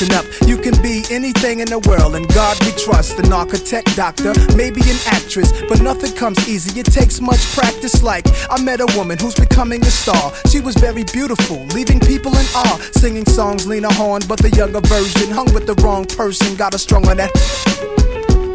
listen 0.00 0.16
up. 0.16 0.48
You 0.48 0.56
can 0.56 0.80
be 0.82 1.04
anything 1.10 1.60
in 1.60 1.68
the 1.68 1.78
world, 1.80 2.14
and 2.14 2.26
God 2.28 2.58
we 2.64 2.72
trust. 2.72 3.18
An 3.18 3.32
architect, 3.32 3.96
doctor, 3.96 4.32
maybe 4.56 4.80
an 4.82 4.96
actress, 5.06 5.52
but 5.68 5.80
nothing 5.80 6.12
comes 6.12 6.48
easy. 6.48 6.78
It 6.78 6.86
takes 6.86 7.20
much 7.20 7.40
practice. 7.52 8.02
Like, 8.02 8.26
I 8.50 8.60
met 8.62 8.80
a 8.80 8.86
woman 8.96 9.18
who's 9.18 9.34
becoming 9.34 9.82
a 9.82 9.90
star. 9.90 10.32
She 10.48 10.60
was 10.60 10.76
very 10.76 11.04
beautiful, 11.04 11.64
leaving 11.66 12.00
people 12.00 12.32
in 12.32 12.46
awe. 12.54 12.78
Singing 12.92 13.26
songs, 13.26 13.66
Lena 13.66 13.92
Horne, 13.92 14.22
but 14.28 14.38
the 14.38 14.50
younger 14.50 14.80
version 14.80 15.30
hung 15.30 15.52
with 15.52 15.66
the 15.66 15.74
wrong 15.82 16.04
person. 16.06 16.56
Got 16.56 16.72
her 16.72 16.78
strong 16.78 17.08
on 17.08 17.18
that. 17.18 17.99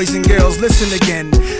Boys 0.00 0.14
and 0.14 0.26
girls, 0.26 0.58
listen 0.58 0.90
again. 0.96 1.59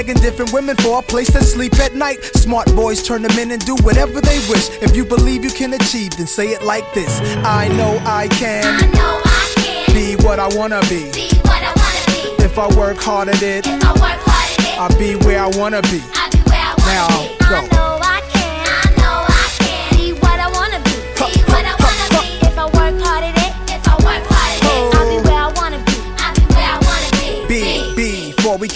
Begging 0.01 0.23
different 0.23 0.51
women 0.51 0.75
for 0.77 0.97
a 0.97 1.01
place 1.03 1.31
to 1.31 1.43
sleep 1.43 1.75
at 1.75 1.93
night. 1.93 2.23
Smart 2.23 2.65
boys 2.75 3.03
turn 3.03 3.21
them 3.21 3.37
in 3.37 3.51
and 3.51 3.63
do 3.63 3.75
whatever 3.83 4.19
they 4.19 4.39
wish. 4.49 4.67
If 4.81 4.95
you 4.95 5.05
believe 5.05 5.43
you 5.43 5.51
can 5.51 5.73
achieve, 5.73 6.17
then 6.17 6.25
say 6.25 6.47
it 6.47 6.63
like 6.63 6.91
this 6.95 7.21
I 7.45 7.67
know 7.67 8.01
I 8.03 8.27
can. 8.29 8.65
I 8.65 8.87
know 8.87 9.21
I 9.23 9.53
can. 9.57 9.93
Be 9.93 10.15
what 10.25 10.39
I 10.39 10.47
wanna 10.57 10.81
be. 10.89 11.11
Be 11.11 11.29
what 11.43 11.61
I 11.61 11.71
wanna 11.75 12.37
be. 12.37 12.43
If 12.43 12.57
I 12.57 12.67
work 12.75 12.97
hard 12.97 13.29
at 13.29 13.43
it, 13.43 13.67
If 13.67 14.79
I'll 14.79 14.97
be 14.97 15.17
where 15.17 15.39
I 15.39 15.49
wanna 15.55 15.83
be. 15.83 16.01
Now 16.87 17.29
go. 17.47 17.80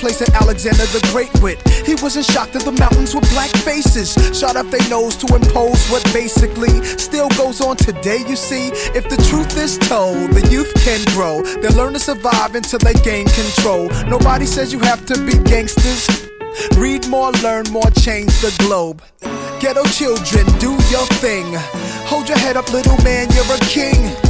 place 0.00 0.18
that 0.18 0.32
Alexander 0.40 0.86
the 0.96 1.06
Great 1.12 1.30
went. 1.42 1.60
He 1.86 1.94
wasn't 1.94 2.24
shocked 2.24 2.54
that 2.54 2.64
the 2.64 2.72
mountains 2.72 3.14
were 3.14 3.20
black 3.36 3.50
faces. 3.50 4.16
Shot 4.32 4.56
up 4.56 4.66
their 4.70 4.86
nose 4.88 5.14
to 5.16 5.26
impose 5.36 5.86
what 5.88 6.02
basically 6.12 6.82
still 6.96 7.28
goes 7.36 7.60
on 7.60 7.76
today, 7.76 8.24
you 8.26 8.34
see. 8.34 8.68
If 8.96 9.08
the 9.08 9.20
truth 9.28 9.56
is 9.58 9.76
told, 9.76 10.32
the 10.32 10.46
youth 10.48 10.72
can 10.82 11.04
grow. 11.12 11.42
They'll 11.60 11.76
learn 11.76 11.92
to 11.92 12.00
survive 12.00 12.54
until 12.54 12.78
they 12.78 12.94
gain 13.04 13.26
control. 13.28 13.88
Nobody 14.08 14.46
says 14.46 14.72
you 14.72 14.80
have 14.80 15.04
to 15.06 15.14
be 15.26 15.36
gangsters. 15.44 16.08
Read 16.76 17.06
more, 17.08 17.30
learn 17.44 17.64
more, 17.70 17.90
change 18.00 18.32
the 18.40 18.54
globe. 18.58 19.02
Ghetto 19.60 19.84
children, 19.84 20.46
do 20.58 20.72
your 20.88 21.06
thing. 21.20 21.46
Hold 22.08 22.28
your 22.28 22.38
head 22.38 22.56
up, 22.56 22.72
little 22.72 22.96
man, 23.04 23.28
you're 23.36 23.54
a 23.54 23.60
king. 23.68 24.29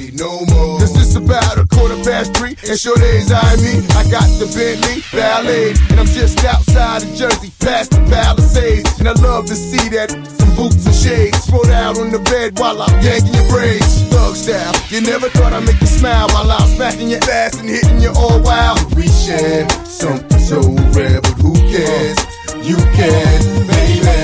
no 0.13 0.45
more. 0.51 0.79
This 0.79 0.95
is 0.97 1.15
about 1.15 1.57
a 1.57 1.65
quarter 1.67 1.95
past 2.03 2.35
three, 2.35 2.55
and 2.67 2.77
sure 2.77 2.95
days 2.97 3.31
I 3.31 3.55
me. 3.57 3.79
I 3.95 4.03
got 4.09 4.27
the 4.39 4.47
Bentley 4.51 5.03
Ballet, 5.11 5.71
and 5.89 5.99
I'm 5.99 6.07
just 6.07 6.43
outside 6.45 7.03
of 7.03 7.09
Jersey, 7.15 7.51
past 7.59 7.91
the 7.91 8.01
Palisades. 8.09 8.99
And 8.99 9.07
I 9.07 9.13
love 9.13 9.45
to 9.47 9.55
see 9.55 9.89
that 9.89 10.11
some 10.11 10.55
boots 10.55 10.85
and 10.85 10.95
shades 10.95 11.37
spread 11.43 11.71
out 11.71 11.97
on 11.97 12.11
the 12.11 12.19
bed 12.19 12.59
while 12.59 12.81
I'm 12.81 12.95
yanking 13.03 13.33
your 13.33 13.47
braids. 13.49 14.03
Thug 14.11 14.35
style, 14.35 14.73
you 14.89 15.01
never 15.01 15.29
thought 15.29 15.53
I'd 15.53 15.65
make 15.65 15.79
you 15.79 15.87
smile 15.87 16.27
while 16.29 16.51
I'm 16.51 16.67
smacking 16.75 17.09
your 17.09 17.23
ass 17.31 17.59
and 17.59 17.69
hitting 17.69 18.01
you 18.01 18.11
all 18.15 18.41
wild. 18.41 18.79
We 18.95 19.07
share 19.07 19.69
something 19.85 20.39
so 20.39 20.59
rare, 20.91 21.21
but 21.21 21.35
who 21.39 21.55
cares? 21.71 22.19
You 22.61 22.77
can, 22.97 23.67
baby. 23.67 24.20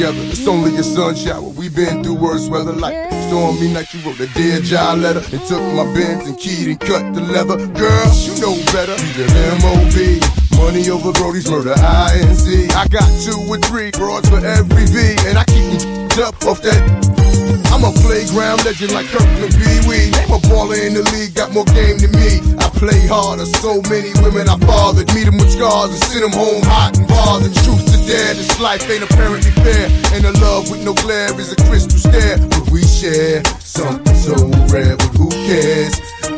Together. 0.00 0.28
It's 0.30 0.46
only 0.46 0.76
a 0.76 0.82
sun 0.82 1.14
shower. 1.14 1.42
We've 1.42 1.74
been 1.74 2.02
through 2.02 2.14
worse 2.14 2.48
weather 2.48 2.72
like 2.72 2.94
stormy 3.28 3.72
night. 3.72 3.92
You 3.92 4.00
wrote 4.00 4.18
a 4.20 4.26
dear 4.32 4.60
job 4.60 4.98
letter 4.98 5.20
and 5.20 5.42
took 5.46 5.60
my 5.76 5.84
bins 5.92 6.26
and 6.26 6.38
keyed 6.38 6.68
and 6.68 6.80
cut 6.80 7.12
the 7.12 7.20
leather. 7.20 7.56
Girl, 7.76 8.08
you 8.24 8.32
know 8.40 8.56
better. 8.72 8.96
Be 8.96 9.10
the 9.12 9.28
MOB. 9.60 10.56
Money 10.56 10.88
over 10.90 11.12
Brody's 11.12 11.50
murder, 11.50 11.74
INC. 11.74 12.72
I 12.72 12.88
got 12.88 13.08
two 13.20 13.36
or 13.48 13.58
three 13.58 13.90
broads 13.90 14.28
for 14.28 14.44
every 14.44 14.86
V, 14.86 15.16
and 15.28 15.38
I 15.38 15.44
keep 15.44 16.18
up 16.18 16.34
off 16.46 16.62
that. 16.62 17.49
I'm 17.70 17.84
a 17.86 17.92
playground 18.02 18.64
legend 18.64 18.92
like 18.92 19.06
Kirkland 19.06 19.54
Pee 19.54 19.80
Wee. 19.86 20.10
I'm 20.26 20.34
a 20.34 20.40
baller 20.50 20.78
in 20.78 20.94
the 20.94 21.06
league, 21.14 21.34
got 21.34 21.52
more 21.52 21.64
game 21.70 21.98
than 21.98 22.12
me. 22.12 22.42
I 22.58 22.68
play 22.74 23.06
harder, 23.06 23.46
so 23.46 23.80
many 23.88 24.12
women 24.20 24.48
I 24.48 24.58
fathered. 24.58 25.08
Meet 25.14 25.30
them 25.30 25.38
with 25.38 25.50
scars 25.50 25.90
and 25.90 26.02
send 26.10 26.24
them 26.24 26.32
home 26.32 26.62
hot 26.66 26.98
and 26.98 27.06
bothered. 27.06 27.54
Truth 27.62 27.86
to 27.94 27.98
dare, 28.06 28.34
this 28.34 28.60
life 28.60 28.84
ain't 28.90 29.04
apparently 29.04 29.50
fair. 29.62 29.86
And 30.12 30.26
a 30.26 30.32
love 30.42 30.70
with 30.70 30.84
no 30.84 30.94
glare 30.94 31.32
is 31.38 31.52
a 31.52 31.56
crystal 31.70 31.98
stare. 31.98 32.38
But 32.38 32.70
we 32.70 32.82
share 32.82 33.44
something 33.60 34.16
so 34.16 34.34
rare, 34.68 34.96
but 34.96 35.12
who 35.14 35.30
cares? 35.46 35.94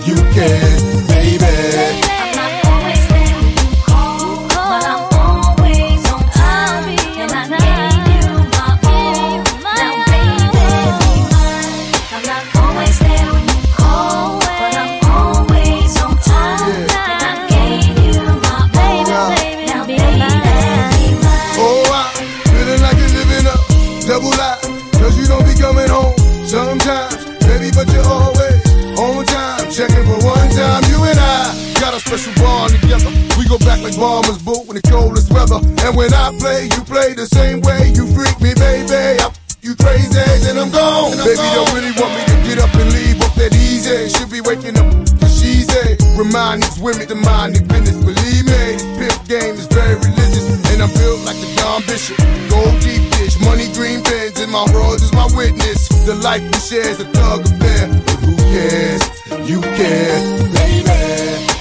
You 0.06 0.16
can, 0.36 1.06
baby. 1.08 2.21
Like 33.82 33.96
bombers 33.98 34.40
boot 34.42 34.68
in 34.70 34.74
the 34.78 34.82
coldest 34.86 35.32
weather. 35.32 35.58
And 35.84 35.96
when 35.96 36.14
I 36.14 36.30
play, 36.38 36.70
you 36.70 36.80
play 36.86 37.14
the 37.14 37.26
same 37.26 37.60
way. 37.60 37.90
You 37.90 38.06
freak 38.14 38.40
me, 38.40 38.54
baby. 38.54 39.20
I 39.20 39.28
you 39.62 39.76
crazy, 39.76 40.18
then 40.42 40.58
I'm 40.58 40.74
gone. 40.74 41.12
And 41.14 41.20
I'm 41.22 41.26
Baby, 41.26 41.46
don't 41.54 41.70
really 41.70 41.94
want 41.94 42.10
me 42.18 42.22
to 42.26 42.36
get 42.42 42.58
up 42.58 42.74
and 42.74 42.90
leave 42.90 43.22
up 43.22 43.30
that 43.38 43.54
easy. 43.54 44.10
Should 44.10 44.30
be 44.30 44.42
waking 44.42 44.74
up 44.74 44.90
for 45.22 45.30
she's 45.30 45.70
a. 45.70 45.94
Remind 46.18 46.64
these 46.66 46.82
women 46.82 47.06
to 47.06 47.14
mind 47.14 47.54
their 47.54 47.62
business. 47.70 47.94
Believe 47.94 48.42
me, 48.42 48.74
this 48.74 48.82
pimp 48.98 49.18
game 49.30 49.54
is 49.54 49.70
very 49.70 49.94
religious. 49.94 50.50
And 50.74 50.82
I'm 50.82 50.90
built 50.98 51.22
like 51.22 51.38
the 51.38 51.46
Don 51.62 51.78
Bishop. 51.86 52.18
Gold 52.50 52.74
deep 52.82 53.06
dish, 53.14 53.38
money 53.38 53.70
green 53.78 54.02
pens, 54.02 54.42
and 54.42 54.50
my 54.50 54.66
world 54.74 54.98
is 54.98 55.14
my 55.14 55.30
witness. 55.38 55.86
The 56.10 56.18
life 56.18 56.42
we 56.42 56.58
share 56.58 56.90
is 56.90 56.98
a 56.98 57.06
thug 57.14 57.46
affair. 57.46 57.86
But 58.02 58.18
who 58.18 58.34
cares? 58.50 59.02
You 59.46 59.62
care, 59.62 60.18
baby. 60.58 61.51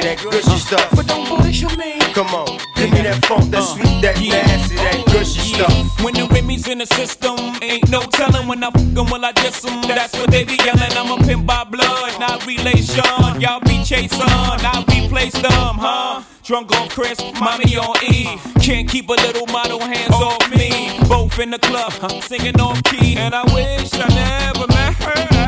That 0.00 0.02
that 0.02 0.18
gushy 0.22 0.50
uh. 0.50 0.56
stuff. 0.56 0.88
but 0.96 1.06
don't 1.06 1.28
bullshit 1.28 1.76
me. 1.76 1.98
Come 2.14 2.28
on, 2.28 2.58
give 2.76 2.90
me 2.90 3.02
that 3.02 3.24
funk, 3.26 3.50
that 3.50 3.60
uh. 3.60 3.74
sweet, 3.74 4.00
that 4.00 4.16
nasty, 4.16 4.76
that 4.76 5.04
gushy 5.12 5.54
stuff. 5.54 6.04
When 6.04 6.14
the 6.14 6.26
Remy's 6.32 6.66
in 6.68 6.78
the 6.78 6.86
system, 6.86 7.36
ain't 7.62 7.88
no 7.90 8.00
telling 8.02 8.48
when 8.48 8.62
I 8.64 8.70
fuck 8.70 8.98
'em, 8.98 9.10
will 9.10 9.24
I 9.24 9.32
diss 9.32 9.64
'em? 9.64 9.82
That's 9.82 10.14
what 10.16 10.30
they 10.30 10.44
be 10.44 10.56
yelling. 10.64 10.92
I'm 10.96 11.10
a 11.12 11.18
pimp 11.24 11.46
by 11.46 11.64
blood, 11.64 12.18
not 12.18 12.46
relation. 12.46 13.04
Y'all 13.40 13.60
be 13.60 13.84
chasing, 13.84 14.20
I 14.22 14.84
replace 14.88 15.34
them, 15.34 15.76
huh? 15.76 16.22
Drunk 16.42 16.72
on 16.72 16.88
Chris, 16.88 17.18
mommy 17.38 17.76
on 17.76 17.96
E. 18.02 18.36
Can't 18.60 18.88
keep 18.88 19.08
a 19.08 19.12
little 19.12 19.46
model 19.46 19.78
hands 19.80 20.10
oh. 20.10 20.36
off 20.36 20.50
me. 20.50 20.98
Both 21.08 21.38
in 21.38 21.50
the 21.50 21.58
club, 21.58 21.92
singing 22.22 22.60
off 22.60 22.82
key. 22.84 23.16
And 23.16 23.34
I 23.34 23.44
wish 23.54 23.90
I 23.94 24.08
never 24.08 24.66
met 24.68 24.94
her. 25.04 25.41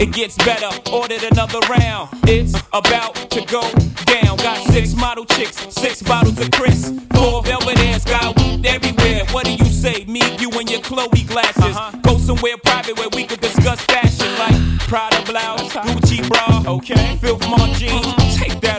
It 0.00 0.12
gets 0.12 0.36
better, 0.36 0.70
ordered 0.92 1.24
another 1.24 1.58
round. 1.68 2.10
It's 2.22 2.54
about 2.72 3.16
to 3.30 3.44
go 3.46 3.62
down. 4.06 4.36
Got 4.36 4.58
six 4.70 4.94
model 4.94 5.24
chicks, 5.24 5.56
six 5.74 6.02
bottles 6.04 6.38
of 6.38 6.52
Chris. 6.52 6.92
Four 7.14 7.42
velvet 7.42 7.76
ass, 7.80 8.04
got 8.04 8.38
weed 8.38 8.64
everywhere. 8.64 9.24
What 9.32 9.46
do 9.46 9.54
you 9.54 9.64
say? 9.64 10.04
Me, 10.04 10.20
you, 10.38 10.50
and 10.52 10.70
your 10.70 10.80
Chloe 10.82 11.24
glasses. 11.24 11.76
Uh-huh. 11.76 11.98
Go 12.02 12.16
somewhere 12.16 12.56
private 12.58 12.96
where 12.96 13.08
we 13.12 13.24
could 13.24 13.40
discuss 13.40 13.80
fashion 13.86 14.30
like 14.38 14.78
Prada 14.86 15.20
blouse, 15.24 15.72
Gucci 15.72 16.26
bra, 16.28 16.62
okay? 16.74 17.18
Mont 17.50 17.74
jeans, 17.74 18.36
take 18.36 18.60
that 18.60 18.77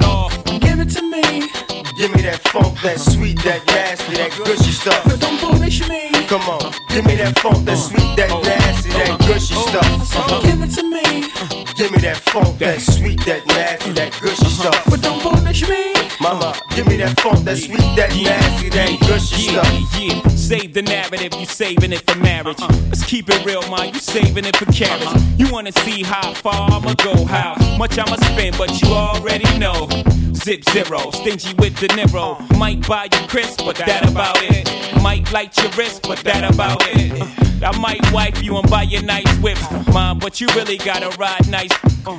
that 2.29 2.47
funk, 2.49 2.79
that 2.81 2.99
sweet, 2.99 3.41
that 3.43 3.65
nasty, 3.65 4.13
that 4.13 4.31
gushy 4.45 4.71
stuff. 4.71 5.03
But 5.05 5.19
don't 5.19 5.39
punish 5.39 5.87
me. 5.87 6.11
Come 6.27 6.41
on, 6.41 6.73
give 6.89 7.05
me 7.05 7.15
that 7.15 7.39
funk, 7.39 7.65
that 7.65 7.77
sweet, 7.77 8.15
that 8.17 8.29
nasty, 8.43 8.89
that 8.89 9.19
gushy 9.19 9.55
stuff. 9.55 10.43
Give 10.43 10.61
it 10.61 10.71
to 10.77 10.83
me. 10.83 11.25
Give 11.73 11.91
me 11.91 11.99
that 11.99 12.17
funk, 12.17 12.59
that 12.59 12.81
sweet, 12.81 13.19
that 13.25 13.45
nasty, 13.47 13.93
that 13.93 14.11
gushy 14.21 14.45
stuff. 14.45 14.83
But 14.89 15.01
don't 15.01 15.21
punish 15.21 15.67
me. 15.67 15.98
Mama, 16.21 16.53
give 16.75 16.85
me 16.85 16.97
that 16.97 17.17
funk, 17.21 17.45
that 17.45 17.57
sweet, 17.57 17.77
that 17.95 18.09
nasty, 18.09 18.67
that 18.69 18.99
gushy 19.07 19.53
yeah, 19.53 19.61
stuff. 19.61 20.01
Yeah, 20.01 20.27
save 20.35 20.73
the 20.73 20.81
narrative, 20.81 21.33
you 21.39 21.45
saving 21.45 21.93
it 21.93 22.01
for 22.09 22.19
marriage. 22.19 22.59
Uh-huh. 22.59 22.87
Let's 22.89 23.05
keep 23.05 23.29
it 23.29 23.45
real, 23.45 23.61
man, 23.69 23.93
you 23.93 23.99
saving 24.01 24.43
it 24.43 24.57
for 24.57 24.65
carriage. 24.65 25.07
Uh-huh. 25.07 25.35
You 25.37 25.49
wanna 25.49 25.71
see 25.71 26.03
how 26.03 26.33
far 26.33 26.69
I'ma 26.71 26.93
go, 26.95 27.23
how 27.23 27.55
much 27.77 27.97
I'ma 27.97 28.17
spend, 28.17 28.57
but 28.57 28.81
you 28.81 28.89
already 28.89 29.57
know. 29.57 29.87
Zip 30.33 30.63
zero, 30.69 31.11
stingy 31.11 31.53
with 31.55 31.77
the 31.77 31.87
Niro. 31.87 32.33
Uh-huh. 32.33 32.57
Might 32.57 32.85
buy 32.85 33.05
you 33.05 33.27
crisp, 33.27 33.63
but 33.63 33.77
that 33.77 34.09
about 34.09 34.37
it. 34.41 34.67
Might 35.01 35.31
light 35.31 35.57
your 35.57 35.71
wrist, 35.71 36.03
but 36.03 36.19
that 36.19 36.53
about 36.53 36.81
it. 36.87 37.63
I 37.63 37.77
might 37.77 37.99
wipe 38.13 38.41
you 38.41 38.57
and 38.57 38.69
buy 38.69 38.83
you 38.83 39.01
nice 39.01 39.37
whips, 39.39 39.61
mom, 39.87 40.19
but 40.19 40.39
you 40.39 40.47
really 40.55 40.77
gotta 40.77 41.09
ride 41.17 41.47
nice. 41.49 41.71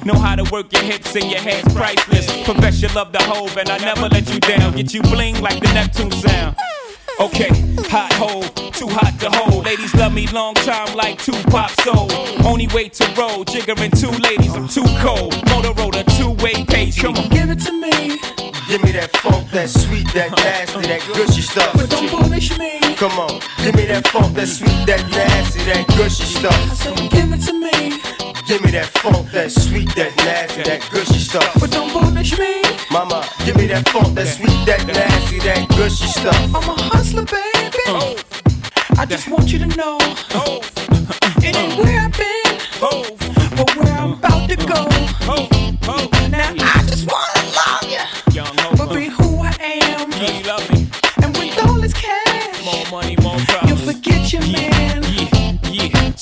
Know 0.04 0.14
how 0.14 0.36
to 0.36 0.44
work 0.52 0.70
your 0.72 0.82
hips 0.82 1.16
and 1.16 1.30
your 1.30 1.40
hands 1.40 1.72
priceless. 1.74 2.26
Profess 2.44 2.82
your 2.82 2.92
love 2.92 3.10
the 3.12 3.22
hove, 3.22 3.56
and 3.56 3.70
I 3.70 3.78
never 3.94 4.08
let 4.08 4.32
you 4.32 4.38
down. 4.40 4.74
Get 4.74 4.94
you 4.94 5.02
bling 5.02 5.40
like 5.40 5.60
the 5.60 5.72
Neptune 5.72 6.12
sound. 6.12 6.56
Okay, 7.18 7.50
hot 7.90 8.12
hole, 8.14 8.42
too 8.70 8.88
hot 8.88 9.18
to 9.20 9.28
hold. 9.30 9.66
Ladies 9.66 9.94
love 9.94 10.14
me 10.14 10.26
long 10.28 10.54
time 10.54 10.94
like 10.94 11.18
two 11.18 11.32
Tupac 11.32 11.70
soul. 11.82 12.08
Only 12.46 12.68
way 12.68 12.88
to 12.88 13.04
roll, 13.18 13.44
jiggering 13.44 13.92
two 14.00 14.14
ladies, 14.22 14.54
I'm 14.54 14.68
too 14.68 14.86
cold. 15.04 15.32
Motorola, 15.50 16.02
two-way 16.16 16.64
page, 16.64 17.00
come 17.00 17.16
on. 17.16 17.28
Give 17.28 17.50
it 17.50 17.60
to 17.66 17.72
me. 17.72 17.90
Give 18.68 18.82
me 18.84 18.92
that 18.92 19.10
funk, 19.16 19.50
that 19.50 19.68
sweet, 19.68 20.06
that 20.14 20.30
nasty, 20.36 20.86
that 20.86 21.02
gushy 21.14 21.42
stuff. 21.42 21.72
But 21.74 21.90
don't 21.90 22.08
punish 22.08 22.56
me. 22.58 22.78
Come 22.94 23.18
on, 23.18 23.40
give 23.62 23.74
me 23.74 23.86
that 23.86 24.06
funk, 24.08 24.34
that 24.36 24.46
sweet, 24.46 24.86
that 24.86 25.02
nasty, 25.10 25.64
that 25.64 25.86
gushy 25.98 26.24
stuff. 26.24 26.74
So 26.76 26.94
give 26.94 27.32
it 27.32 27.42
to 27.48 27.52
me. 27.52 28.39
Give 28.50 28.64
me 28.64 28.72
that 28.72 28.86
funk, 28.98 29.30
that 29.30 29.52
sweet, 29.52 29.94
that 29.94 30.10
nasty, 30.16 30.64
that 30.64 30.82
gushy 30.90 31.20
stuff. 31.20 31.54
But 31.60 31.70
don't 31.70 31.88
punish 31.92 32.36
me. 32.36 32.60
Mama, 32.90 33.24
give 33.46 33.54
me 33.54 33.68
that 33.68 33.88
funk, 33.90 34.16
that 34.16 34.26
sweet, 34.26 34.66
that 34.66 34.84
nasty, 34.88 35.38
that 35.38 35.68
gushy 35.68 36.08
stuff. 36.08 36.34
I'm 36.52 36.68
a 36.68 36.82
hustler, 36.90 37.22
baby. 37.22 37.78
Oh. 37.86 38.18
I 38.98 39.06
just 39.06 39.28
want 39.28 39.52
you 39.52 39.60
to 39.60 39.66
know. 39.76 39.98
Oh. 40.34 40.60
It 41.46 41.54
ain't 41.54 41.78
where 41.78 42.00
I've 42.00 42.10
been, 42.10 42.58
but 42.80 43.19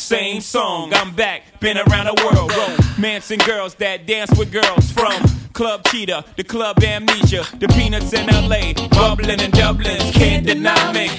same 0.09 0.41
song. 0.41 0.91
I'm 0.95 1.15
back, 1.15 1.43
been 1.61 1.77
around 1.77 2.07
the 2.07 2.17
world. 2.25 2.51
Romancing 2.97 3.41
girls 3.41 3.75
that 3.75 4.07
dance 4.07 4.31
with 4.39 4.51
girls 4.51 4.91
from 4.91 5.13
Club 5.53 5.85
Cheetah, 5.89 6.25
the 6.35 6.45
Club 6.45 6.83
Amnesia, 6.83 7.45
the 7.59 7.69
Peanuts 7.69 8.15
in 8.15 8.27
LA, 8.27 8.73
bubbling 8.89 9.39
in 9.39 9.51
Dublin. 9.51 9.99
Can't 10.13 10.47
deny 10.47 10.93
me. 10.95 11.11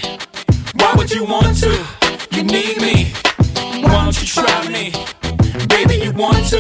Why 0.73 0.95
would 0.97 1.11
you 1.11 1.23
want 1.23 1.55
to? 1.59 1.69
You 2.31 2.41
need 2.41 2.81
me. 2.81 3.13
Why 3.85 4.05
don't 4.05 4.19
you 4.19 4.25
try 4.25 4.67
me? 4.67 4.91
Baby, 5.67 6.05
you 6.05 6.11
want 6.13 6.47
to? 6.47 6.59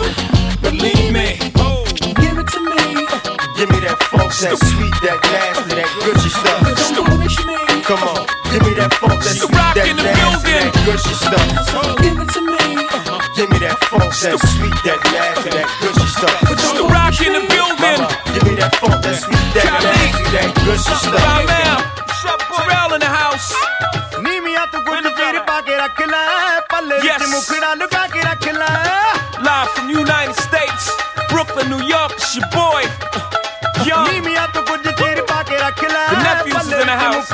Believe 0.61 1.11
me. 1.11 1.39
Oh, 1.55 1.83
Give 1.97 2.37
it 2.37 2.47
to 2.53 2.59
me. 2.61 3.09
Give 3.57 3.69
me 3.71 3.79
that 3.89 3.97
funk, 4.11 4.31
that 4.45 4.55
sweet, 4.55 4.93
that 5.01 5.19
nasty, 5.33 5.75
that 5.75 5.89
gushy 6.05 6.29
stuff. 6.29 6.61
But 6.61 6.77
don't 6.95 7.07
punish 7.07 7.37
me. 7.43 7.57
Come 7.83 8.03
on, 8.07 8.18
give 8.58 8.62
me 8.66 8.72
that 8.80 8.92
funk, 9.00 9.18
that 9.22 9.36
sweet, 9.36 9.50
rock 9.58 9.74
that 9.74 9.86
in 9.88 9.96
the 9.96 10.02
nasty, 10.04 10.52
building. 10.52 10.70
that 10.70 10.84
gushy 10.86 11.14
stuff. 11.14 11.46
Give 12.02 12.18
it 12.22 12.28
to 12.36 12.40
me. 12.40 12.62
Give 13.36 13.48
me 13.50 13.58
that 13.66 13.78
funk, 13.90 14.10
that 14.22 14.38
sweet, 14.54 14.76
that 14.86 15.00
nasty, 15.14 15.50
that 15.56 15.68
gushy 15.82 16.08
stuff. 16.16 16.38
the 16.78 16.84
rock 16.94 17.18
in 17.26 17.32
the 17.38 17.42
building. 17.52 17.98
Mama, 17.98 18.08
give 18.34 18.44
me 18.48 18.54
that 18.62 18.72
funk, 18.80 18.98
that 19.04 19.16
sweet, 19.22 19.44
that 19.56 19.68
nasty, 19.82 20.22
that 20.34 20.48
gushy 20.66 20.90
By 20.90 20.98
stuff. 21.02 21.46
now, 21.50 21.78
Shut 22.20 22.40
Burrell 22.50 22.94
in 22.96 23.00
the 23.06 23.12
house. 23.22 23.48
ਨੀਵੀਆਂ 24.24 24.66
ਤੋਂ 24.72 24.80
ਕੁਝ 24.82 25.02
ਚਿਰ 25.16 25.38
ਪਾ 25.46 25.60
ਕੇ 25.66 25.76
ਰੱਖ 25.76 26.00
ਲੈ 26.10 26.26
ਪੱਲੇ 26.70 26.98
ਵਿੱਚ 27.00 27.06
Yes. 27.06 27.28
ਮੁਖੜਾ 27.30 27.74
ਲੁਕਾ 27.80 28.06
ਕੇ 28.12 28.20
ਰੱਖ 28.30 28.46
ਲੈ 28.58 28.68
Live 29.46 29.72
from 29.76 29.88
United 29.94 30.36
States, 30.44 30.84
Brooklyn, 31.32 31.68
New 31.72 31.82
York, 31.90 32.14
it's 32.18 32.30
your 32.38 32.48
boy. 32.54 32.82
Young. 33.88 34.06
ਨੀਵੀਆਂ 34.12 34.46
ਤੋਂ 34.54 34.62
ਕੁਝ 34.70 34.80
ਚਿਰ 34.88 35.22
ਪਾ 35.32 35.42
ਕੇ 35.50 35.56
ਰੱਖ 35.64 35.82
ਲੈ 35.84 36.06
The 36.12 36.22
nephews 36.22 36.54
is 36.54 36.56
ਪੱਲੇ 36.56 36.80
in 36.82 36.86
the 36.86 36.96
ਵਿੱਚ 36.96 37.02
house. 37.02 37.32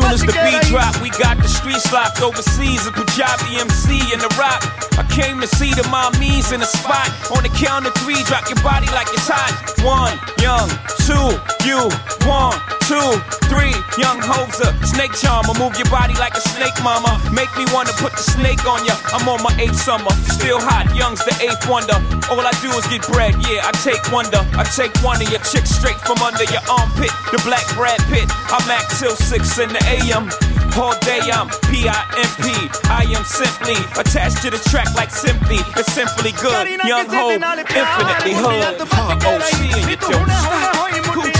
soon 0.00 0.12
as 0.12 0.20
the 0.20 0.32
beat 0.46 0.62
drop, 0.68 0.94
we 1.02 1.10
got 1.10 1.36
the 1.38 1.48
streets 1.48 1.92
locked 1.92 2.22
overseas. 2.22 2.86
A 2.86 2.90
Panjabi 2.90 3.58
MC 3.58 4.12
in 4.12 4.18
the 4.20 4.32
rock. 4.38 4.62
I 4.98 5.04
came 5.10 5.40
to 5.40 5.46
see 5.46 5.70
the 5.74 5.82
mommies 5.90 6.52
in 6.52 6.60
the 6.60 6.66
spot. 6.66 7.08
On 7.36 7.42
the 7.42 7.50
count 7.50 7.86
of 7.86 7.94
three, 7.94 8.22
drop 8.24 8.48
your 8.48 8.62
body 8.62 8.86
like 8.86 9.08
it's 9.12 9.28
hot. 9.28 9.52
One, 9.82 10.14
young, 10.38 10.68
two, 11.06 11.38
you, 11.66 11.90
one 12.28 12.77
two, 12.88 13.12
three, 13.52 13.76
young 14.00 14.16
hoser. 14.24 14.72
Snake 14.80 15.12
charmer, 15.12 15.52
move 15.60 15.76
your 15.76 15.88
body 15.92 16.16
like 16.16 16.32
a 16.32 16.40
snake, 16.56 16.72
mama. 16.82 17.20
Make 17.36 17.52
me 17.60 17.68
wanna 17.68 17.92
put 18.00 18.16
the 18.16 18.24
snake 18.24 18.64
on 18.64 18.80
ya. 18.88 18.96
I'm 19.12 19.28
on 19.28 19.44
my 19.44 19.52
eighth 19.60 19.76
summer, 19.76 20.08
still 20.32 20.56
hot. 20.56 20.88
Young's 20.96 21.20
the 21.28 21.36
eighth 21.44 21.68
wonder. 21.68 22.00
All 22.32 22.40
I 22.40 22.56
do 22.64 22.72
is 22.72 22.88
get 22.88 23.04
bread, 23.12 23.36
yeah. 23.44 23.68
I 23.68 23.76
take 23.84 24.00
wonder. 24.08 24.40
I 24.56 24.64
take 24.64 24.96
one 25.04 25.20
of 25.20 25.28
your 25.28 25.44
chicks 25.44 25.68
straight 25.68 26.00
from 26.08 26.16
under 26.24 26.48
your 26.48 26.64
armpit. 26.64 27.12
The 27.28 27.36
black 27.44 27.68
Brad 27.76 28.00
Pitt. 28.08 28.24
I'm 28.48 28.64
act 28.72 28.96
till 28.96 29.14
six 29.14 29.60
in 29.60 29.68
the 29.68 29.84
AM. 29.84 30.32
All 30.80 30.96
day 31.04 31.20
I'm 31.28 31.52
P-I-M-P. 31.68 32.44
I 32.88 33.04
am 33.12 33.24
simply 33.24 33.76
attached 34.00 34.40
to 34.42 34.48
the 34.48 34.60
track 34.72 34.88
like 34.94 35.10
simply. 35.10 35.60
It's 35.76 35.92
simply 35.92 36.32
good. 36.40 36.80
Young 36.88 37.04
Hov, 37.12 37.36
infinitely 37.36 38.32
hood. 38.32 38.80
And 39.28 41.26
you 41.26 41.37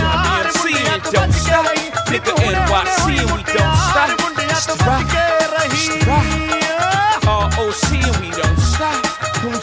and 1.05 1.12
don't 1.12 1.32
stop. 1.32 1.66
Nigga 2.07 2.32
NYC 2.34 3.18
and 3.18 3.30
we 3.36 3.42
don't 3.42 3.76
stop. 3.88 4.18
ROC 7.28 7.92
and 7.92 8.16
we 8.20 8.30
don't 8.30 8.59
stop. 8.59 9.05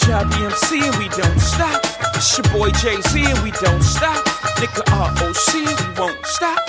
Job 0.05 0.31
BMC 0.31 0.81
and 0.83 0.95
we 0.97 1.09
don't 1.09 1.39
stop. 1.39 1.81
It's 2.15 2.38
your 2.38 2.47
boy 2.53 2.71
Jay-Z 2.71 3.25
and 3.25 3.39
we 3.43 3.51
don't 3.51 3.81
stop. 3.81 4.23
Nigga 4.59 4.83
ROC 4.91 5.53
we 5.53 5.99
won't 5.99 6.25
stop. 6.25 6.64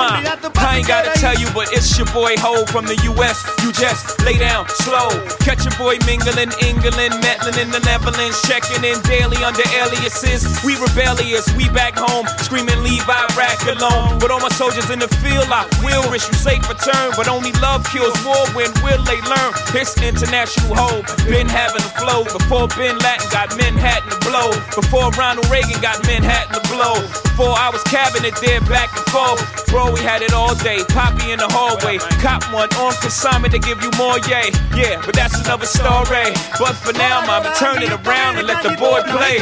Roma. 0.00 0.59
I 0.70 0.78
ain't 0.78 0.86
gotta 0.86 1.10
tell 1.18 1.34
you, 1.34 1.50
but 1.50 1.74
it's 1.74 1.98
your 1.98 2.06
boy 2.14 2.38
Hov 2.38 2.70
from 2.70 2.86
the 2.86 2.94
US. 3.10 3.42
You 3.66 3.74
just 3.74 4.22
lay 4.22 4.38
down 4.38 4.70
slow. 4.86 5.10
Catch 5.42 5.66
your 5.66 5.74
boy 5.74 5.98
mingling, 6.06 6.54
England, 6.62 7.18
Metlin 7.18 7.58
in 7.58 7.74
the 7.74 7.82
Netherlands, 7.82 8.38
checking 8.46 8.78
in 8.86 8.94
daily 9.02 9.42
under 9.42 9.66
aliases. 9.74 10.46
We 10.62 10.78
rebellious, 10.78 11.50
we 11.58 11.66
back 11.74 11.98
home, 11.98 12.22
screaming 12.38 12.78
leave 12.86 13.02
Iraq 13.02 13.58
alone. 13.66 14.22
But 14.22 14.30
all 14.30 14.38
my 14.38 14.54
soldiers 14.54 14.86
in 14.94 15.02
the 15.02 15.10
field, 15.18 15.50
I 15.50 15.66
will 15.82 16.06
wish 16.06 16.22
you 16.30 16.38
safe 16.38 16.62
return. 16.70 17.18
But 17.18 17.26
only 17.26 17.50
love 17.58 17.82
kills 17.90 18.14
war 18.22 18.46
when 18.54 18.70
will 18.86 19.02
they 19.02 19.18
learn? 19.26 19.50
It's 19.74 19.98
international 19.98 20.78
hope. 20.78 21.02
Been 21.26 21.50
having 21.50 21.82
the 21.82 21.94
flow 21.98 22.22
before 22.30 22.70
Bin 22.78 22.94
Laden 22.94 23.26
got 23.34 23.50
Manhattan 23.58 24.06
to 24.06 24.18
blow. 24.22 24.54
Before 24.78 25.10
Ronald 25.18 25.50
Reagan 25.50 25.82
got 25.82 25.98
Manhattan 26.06 26.54
to 26.54 26.62
blow. 26.70 27.02
Before 27.26 27.58
I 27.58 27.74
was 27.74 27.82
cabinet 27.90 28.38
there 28.38 28.62
back 28.70 28.94
and 28.94 29.06
forth. 29.10 29.42
Bro, 29.66 29.98
we 29.98 30.00
had 30.06 30.22
it 30.22 30.32
all 30.32 30.59
day. 30.62 30.84
Poppy 30.88 31.32
in 31.32 31.38
the 31.38 31.48
hallway. 31.48 31.98
Cop 32.20 32.44
one 32.52 32.68
on 32.76 32.92
consignment 33.00 33.52
to 33.52 33.58
give 33.58 33.82
you 33.82 33.90
more 33.96 34.18
yay. 34.28 34.52
Yeah, 34.76 35.00
but 35.04 35.14
that's 35.14 35.38
another 35.40 35.66
story. 35.66 36.32
But 36.58 36.74
for 36.76 36.92
now, 36.92 37.20
I'ma 37.20 37.52
turn 37.56 37.82
it 37.82 37.92
around 38.04 38.38
and 38.38 38.46
let 38.46 38.62
the 38.62 38.76
boy 38.76 39.02
play. 39.08 39.38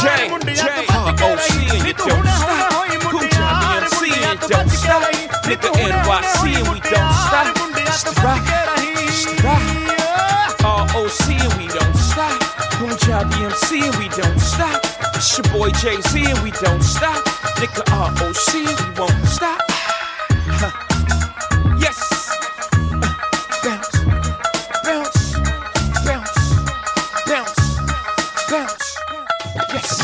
Jay, 0.00 0.28
Jay, 0.54 0.86
don't 4.48 4.70
stop. 4.70 5.02
Nigga 5.44 5.70
NYC, 5.72 6.56
and 6.56 6.68
we 6.72 6.80
don't 6.80 7.12
stop. 7.26 7.58
ROC, 10.62 11.30
and 11.30 11.54
we 11.58 11.66
don't 11.68 11.96
stop. 11.96 12.67
Panjabi 12.78 13.42
MC 13.42 13.80
and 13.80 13.96
we 13.96 14.08
don't 14.10 14.38
stop. 14.38 14.80
It's 15.16 15.36
your 15.36 15.52
boy 15.52 15.70
Jay 15.82 16.00
Z 16.00 16.24
and 16.30 16.38
we 16.44 16.52
don't 16.52 16.80
stop. 16.80 17.24
Nigga 17.58 17.82
ROC 17.90 18.54
and 18.54 18.78
we 18.80 19.00
won't 19.00 19.26
stop. 19.26 19.60
Huh. 20.60 20.70
Yes. 21.76 21.98
Bounce, 23.64 23.90
bounce, 24.84 25.34
bounce, 26.06 26.34
bounce, 27.26 27.58
bounce. 28.48 28.96
Yes. 29.72 29.98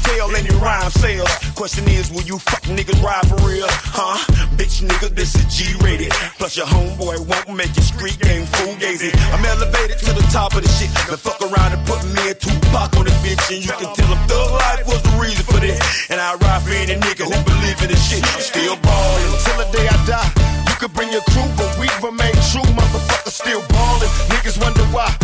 Clientele 0.00 0.36
and 0.36 0.46
your 0.46 0.58
rhyme 0.58 0.90
sales. 0.90 1.28
Question 1.54 1.86
is, 1.88 2.10
will 2.10 2.22
you 2.22 2.38
fuck 2.38 2.62
niggas 2.62 3.02
ride 3.02 3.26
for 3.28 3.36
real? 3.46 3.66
Huh? 3.68 4.18
Bitch 4.56 4.82
nigga, 4.82 5.14
this 5.14 5.34
is 5.34 5.44
G 5.52 5.74
rated. 5.84 6.12
Plus 6.38 6.56
your 6.56 6.66
homeboy 6.66 7.26
won't 7.26 7.56
make 7.56 7.74
your 7.76 7.84
street 7.84 8.18
game 8.20 8.46
fugazi. 8.46 9.10
I'm 9.32 9.44
elevated 9.44 9.98
to 9.98 10.12
the 10.12 10.26
top 10.32 10.54
of 10.54 10.62
the 10.62 10.68
shit. 10.68 10.90
Now 11.08 11.16
fuck 11.16 11.40
around 11.40 11.72
and 11.72 11.86
put 11.86 12.04
me 12.04 12.30
and 12.30 12.40
Tupac 12.40 12.96
on 12.96 13.04
this 13.04 13.16
bitch. 13.24 13.40
And 13.54 13.64
you 13.64 13.72
can 13.72 13.94
tell 13.94 14.08
him 14.08 14.20
thug 14.28 14.50
life 14.52 14.86
was 14.86 15.02
the 15.02 15.14
reason 15.20 15.44
for 15.44 15.60
this. 15.60 15.78
And 16.10 16.20
I 16.20 16.34
ride 16.36 16.62
for 16.62 16.72
any 16.72 16.96
nigga 16.96 17.24
who 17.28 17.36
believe 17.44 17.78
in 17.82 17.88
this 17.88 18.02
shit. 18.08 18.24
I'm 18.24 18.40
still 18.40 18.76
ballin'. 18.76 19.38
Till 19.44 19.58
the 19.58 19.68
day 19.72 19.86
I 19.88 19.96
die. 20.06 20.30
You 20.68 20.74
could 20.76 20.92
bring 20.94 21.12
your 21.12 21.24
crew, 21.32 21.48
but 21.56 21.70
we 21.78 21.88
remain 22.00 22.34
true. 22.52 22.66
Motherfucker 22.72 23.32
still 23.32 23.62
ballin'. 23.68 24.10
Niggas 24.32 24.60
wonder 24.60 24.84
why. 24.94 25.19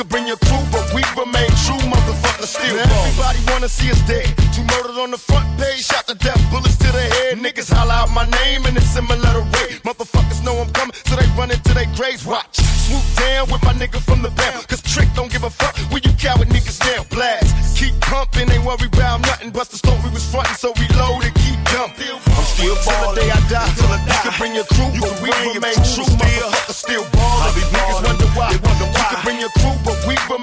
Could 0.00 0.08
bring 0.08 0.26
your 0.26 0.40
crew, 0.48 0.64
but 0.72 0.88
we 0.96 1.04
remain 1.12 1.52
true. 1.68 1.76
Motherfucker 1.84 2.48
still 2.48 2.72
ballin'. 2.72 3.12
Everybody 3.12 3.38
wanna 3.52 3.68
see 3.68 3.90
us 3.90 4.00
dead. 4.08 4.32
Two 4.56 4.64
murdered 4.72 4.96
on 4.96 5.10
the 5.10 5.18
front 5.18 5.44
page, 5.60 5.84
shot 5.84 6.08
to 6.08 6.14
death, 6.14 6.40
bullets 6.50 6.78
to 6.78 6.88
the 6.88 7.04
head. 7.04 7.36
Niggas 7.36 7.68
holler 7.68 7.92
out 7.92 8.08
my 8.08 8.24
name 8.40 8.64
in 8.64 8.74
a 8.78 8.80
similar 8.80 9.44
way. 9.52 9.76
Motherfuckers 9.84 10.42
know 10.42 10.56
I'm 10.56 10.72
coming, 10.72 10.96
so 11.04 11.16
they 11.16 11.28
run 11.36 11.50
into 11.50 11.74
their 11.74 11.84
graves. 11.96 12.24
Watch. 12.24 12.56
Swoop 12.88 13.04
down 13.16 13.50
with 13.52 13.62
my 13.62 13.74
nigga 13.74 14.00
from 14.00 14.22
the 14.22 14.30
back. 14.30 14.66
Cause 14.68 14.80
Trick 14.80 15.08
don't 15.14 15.30
give 15.30 15.44
a 15.44 15.50
fuck 15.50 15.76
when 15.92 16.00
you 16.02 16.12
coward 16.16 16.48
niggas 16.48 16.80
down. 16.80 17.04
Blast. 17.10 17.76
Keep 17.76 18.00
pumping, 18.00 18.50
ain't 18.50 18.64
worry 18.64 18.88
about 18.88 19.20
nothing. 19.20 19.50
Bust 19.50 19.70
the 19.72 19.76
story 19.76 20.08
was 20.12 20.24
frontin', 20.32 20.56
so 20.56 20.72
reload 20.80 21.24
and 21.28 21.34
keep 21.36 21.60
dumping. 21.72 22.16
I'm 22.40 22.44
still 22.48 22.74
ballin'. 22.88 22.88
Till 22.88 23.14
the 23.14 23.20
day 23.20 23.30
I 23.30 23.40
die. 23.52 23.72
Till 23.76 23.92
I 23.92 23.98
die. 24.00 24.16
You 24.16 24.20
can 24.24 24.34
bring 24.40 24.54
your 24.56 24.68
crew, 24.72 24.90
you 24.96 25.00
but 25.04 25.16
we 25.20 25.28
remain 25.52 25.76
true. 25.92 26.08
Motherfucker 26.08 26.72
still 26.72 27.04
ballin'. 27.12 27.52
Niggas 27.68 28.00
wonder 28.00 28.28
why. 28.32 28.48
wonder 28.64 28.88
You 28.88 29.06
can 29.12 29.20
bring 29.24 29.38
your 29.40 29.52
crew, 29.60 29.76
but 29.84 29.89
we 29.89 29.89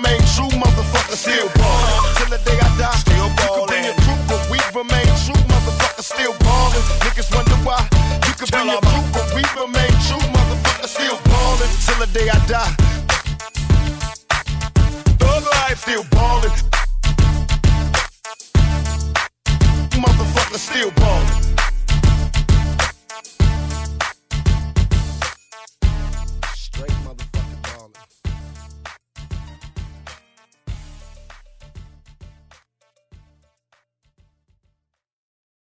remain 0.08 0.22
true. 0.36 0.50
Motherfucker 0.60 1.16
still 1.16 1.50
ballin'. 1.56 2.16
Till 2.16 2.30
the 2.30 2.40
day 2.46 2.58
I 2.60 2.70
die. 2.78 2.96
Still 2.98 3.30
ballin'. 3.36 3.48
You 3.48 3.56
can 3.56 3.68
bring 3.68 3.84
your 3.86 3.98
crew, 4.04 4.18
but 4.28 4.42
we 4.52 4.60
remain 4.74 5.08
true. 5.24 5.42
Motherfucker 5.52 6.04
still 6.04 6.34
ballin'. 6.40 6.84
Niggas 7.04 7.30
wonder 7.36 7.58
why. 7.66 7.82
You 8.28 8.34
can 8.40 8.48
bring 8.52 8.68
your 8.68 8.82
crew, 8.82 9.04
but 9.14 9.28
we 9.36 9.44
remain 9.60 9.94
true. 10.08 10.24
Motherfucker 10.36 10.88
still 10.88 11.18
ballin'. 11.30 11.72
Till 11.86 12.00
the 12.00 12.10
day 12.14 12.30
I 12.30 12.40
die. 12.48 12.74
Thug 15.20 15.44
life 15.44 15.82
still 15.82 16.04
ballin'. 16.12 16.52
Motherfucker 20.04 20.58
still 20.58 20.92
ballin'. 20.92 21.37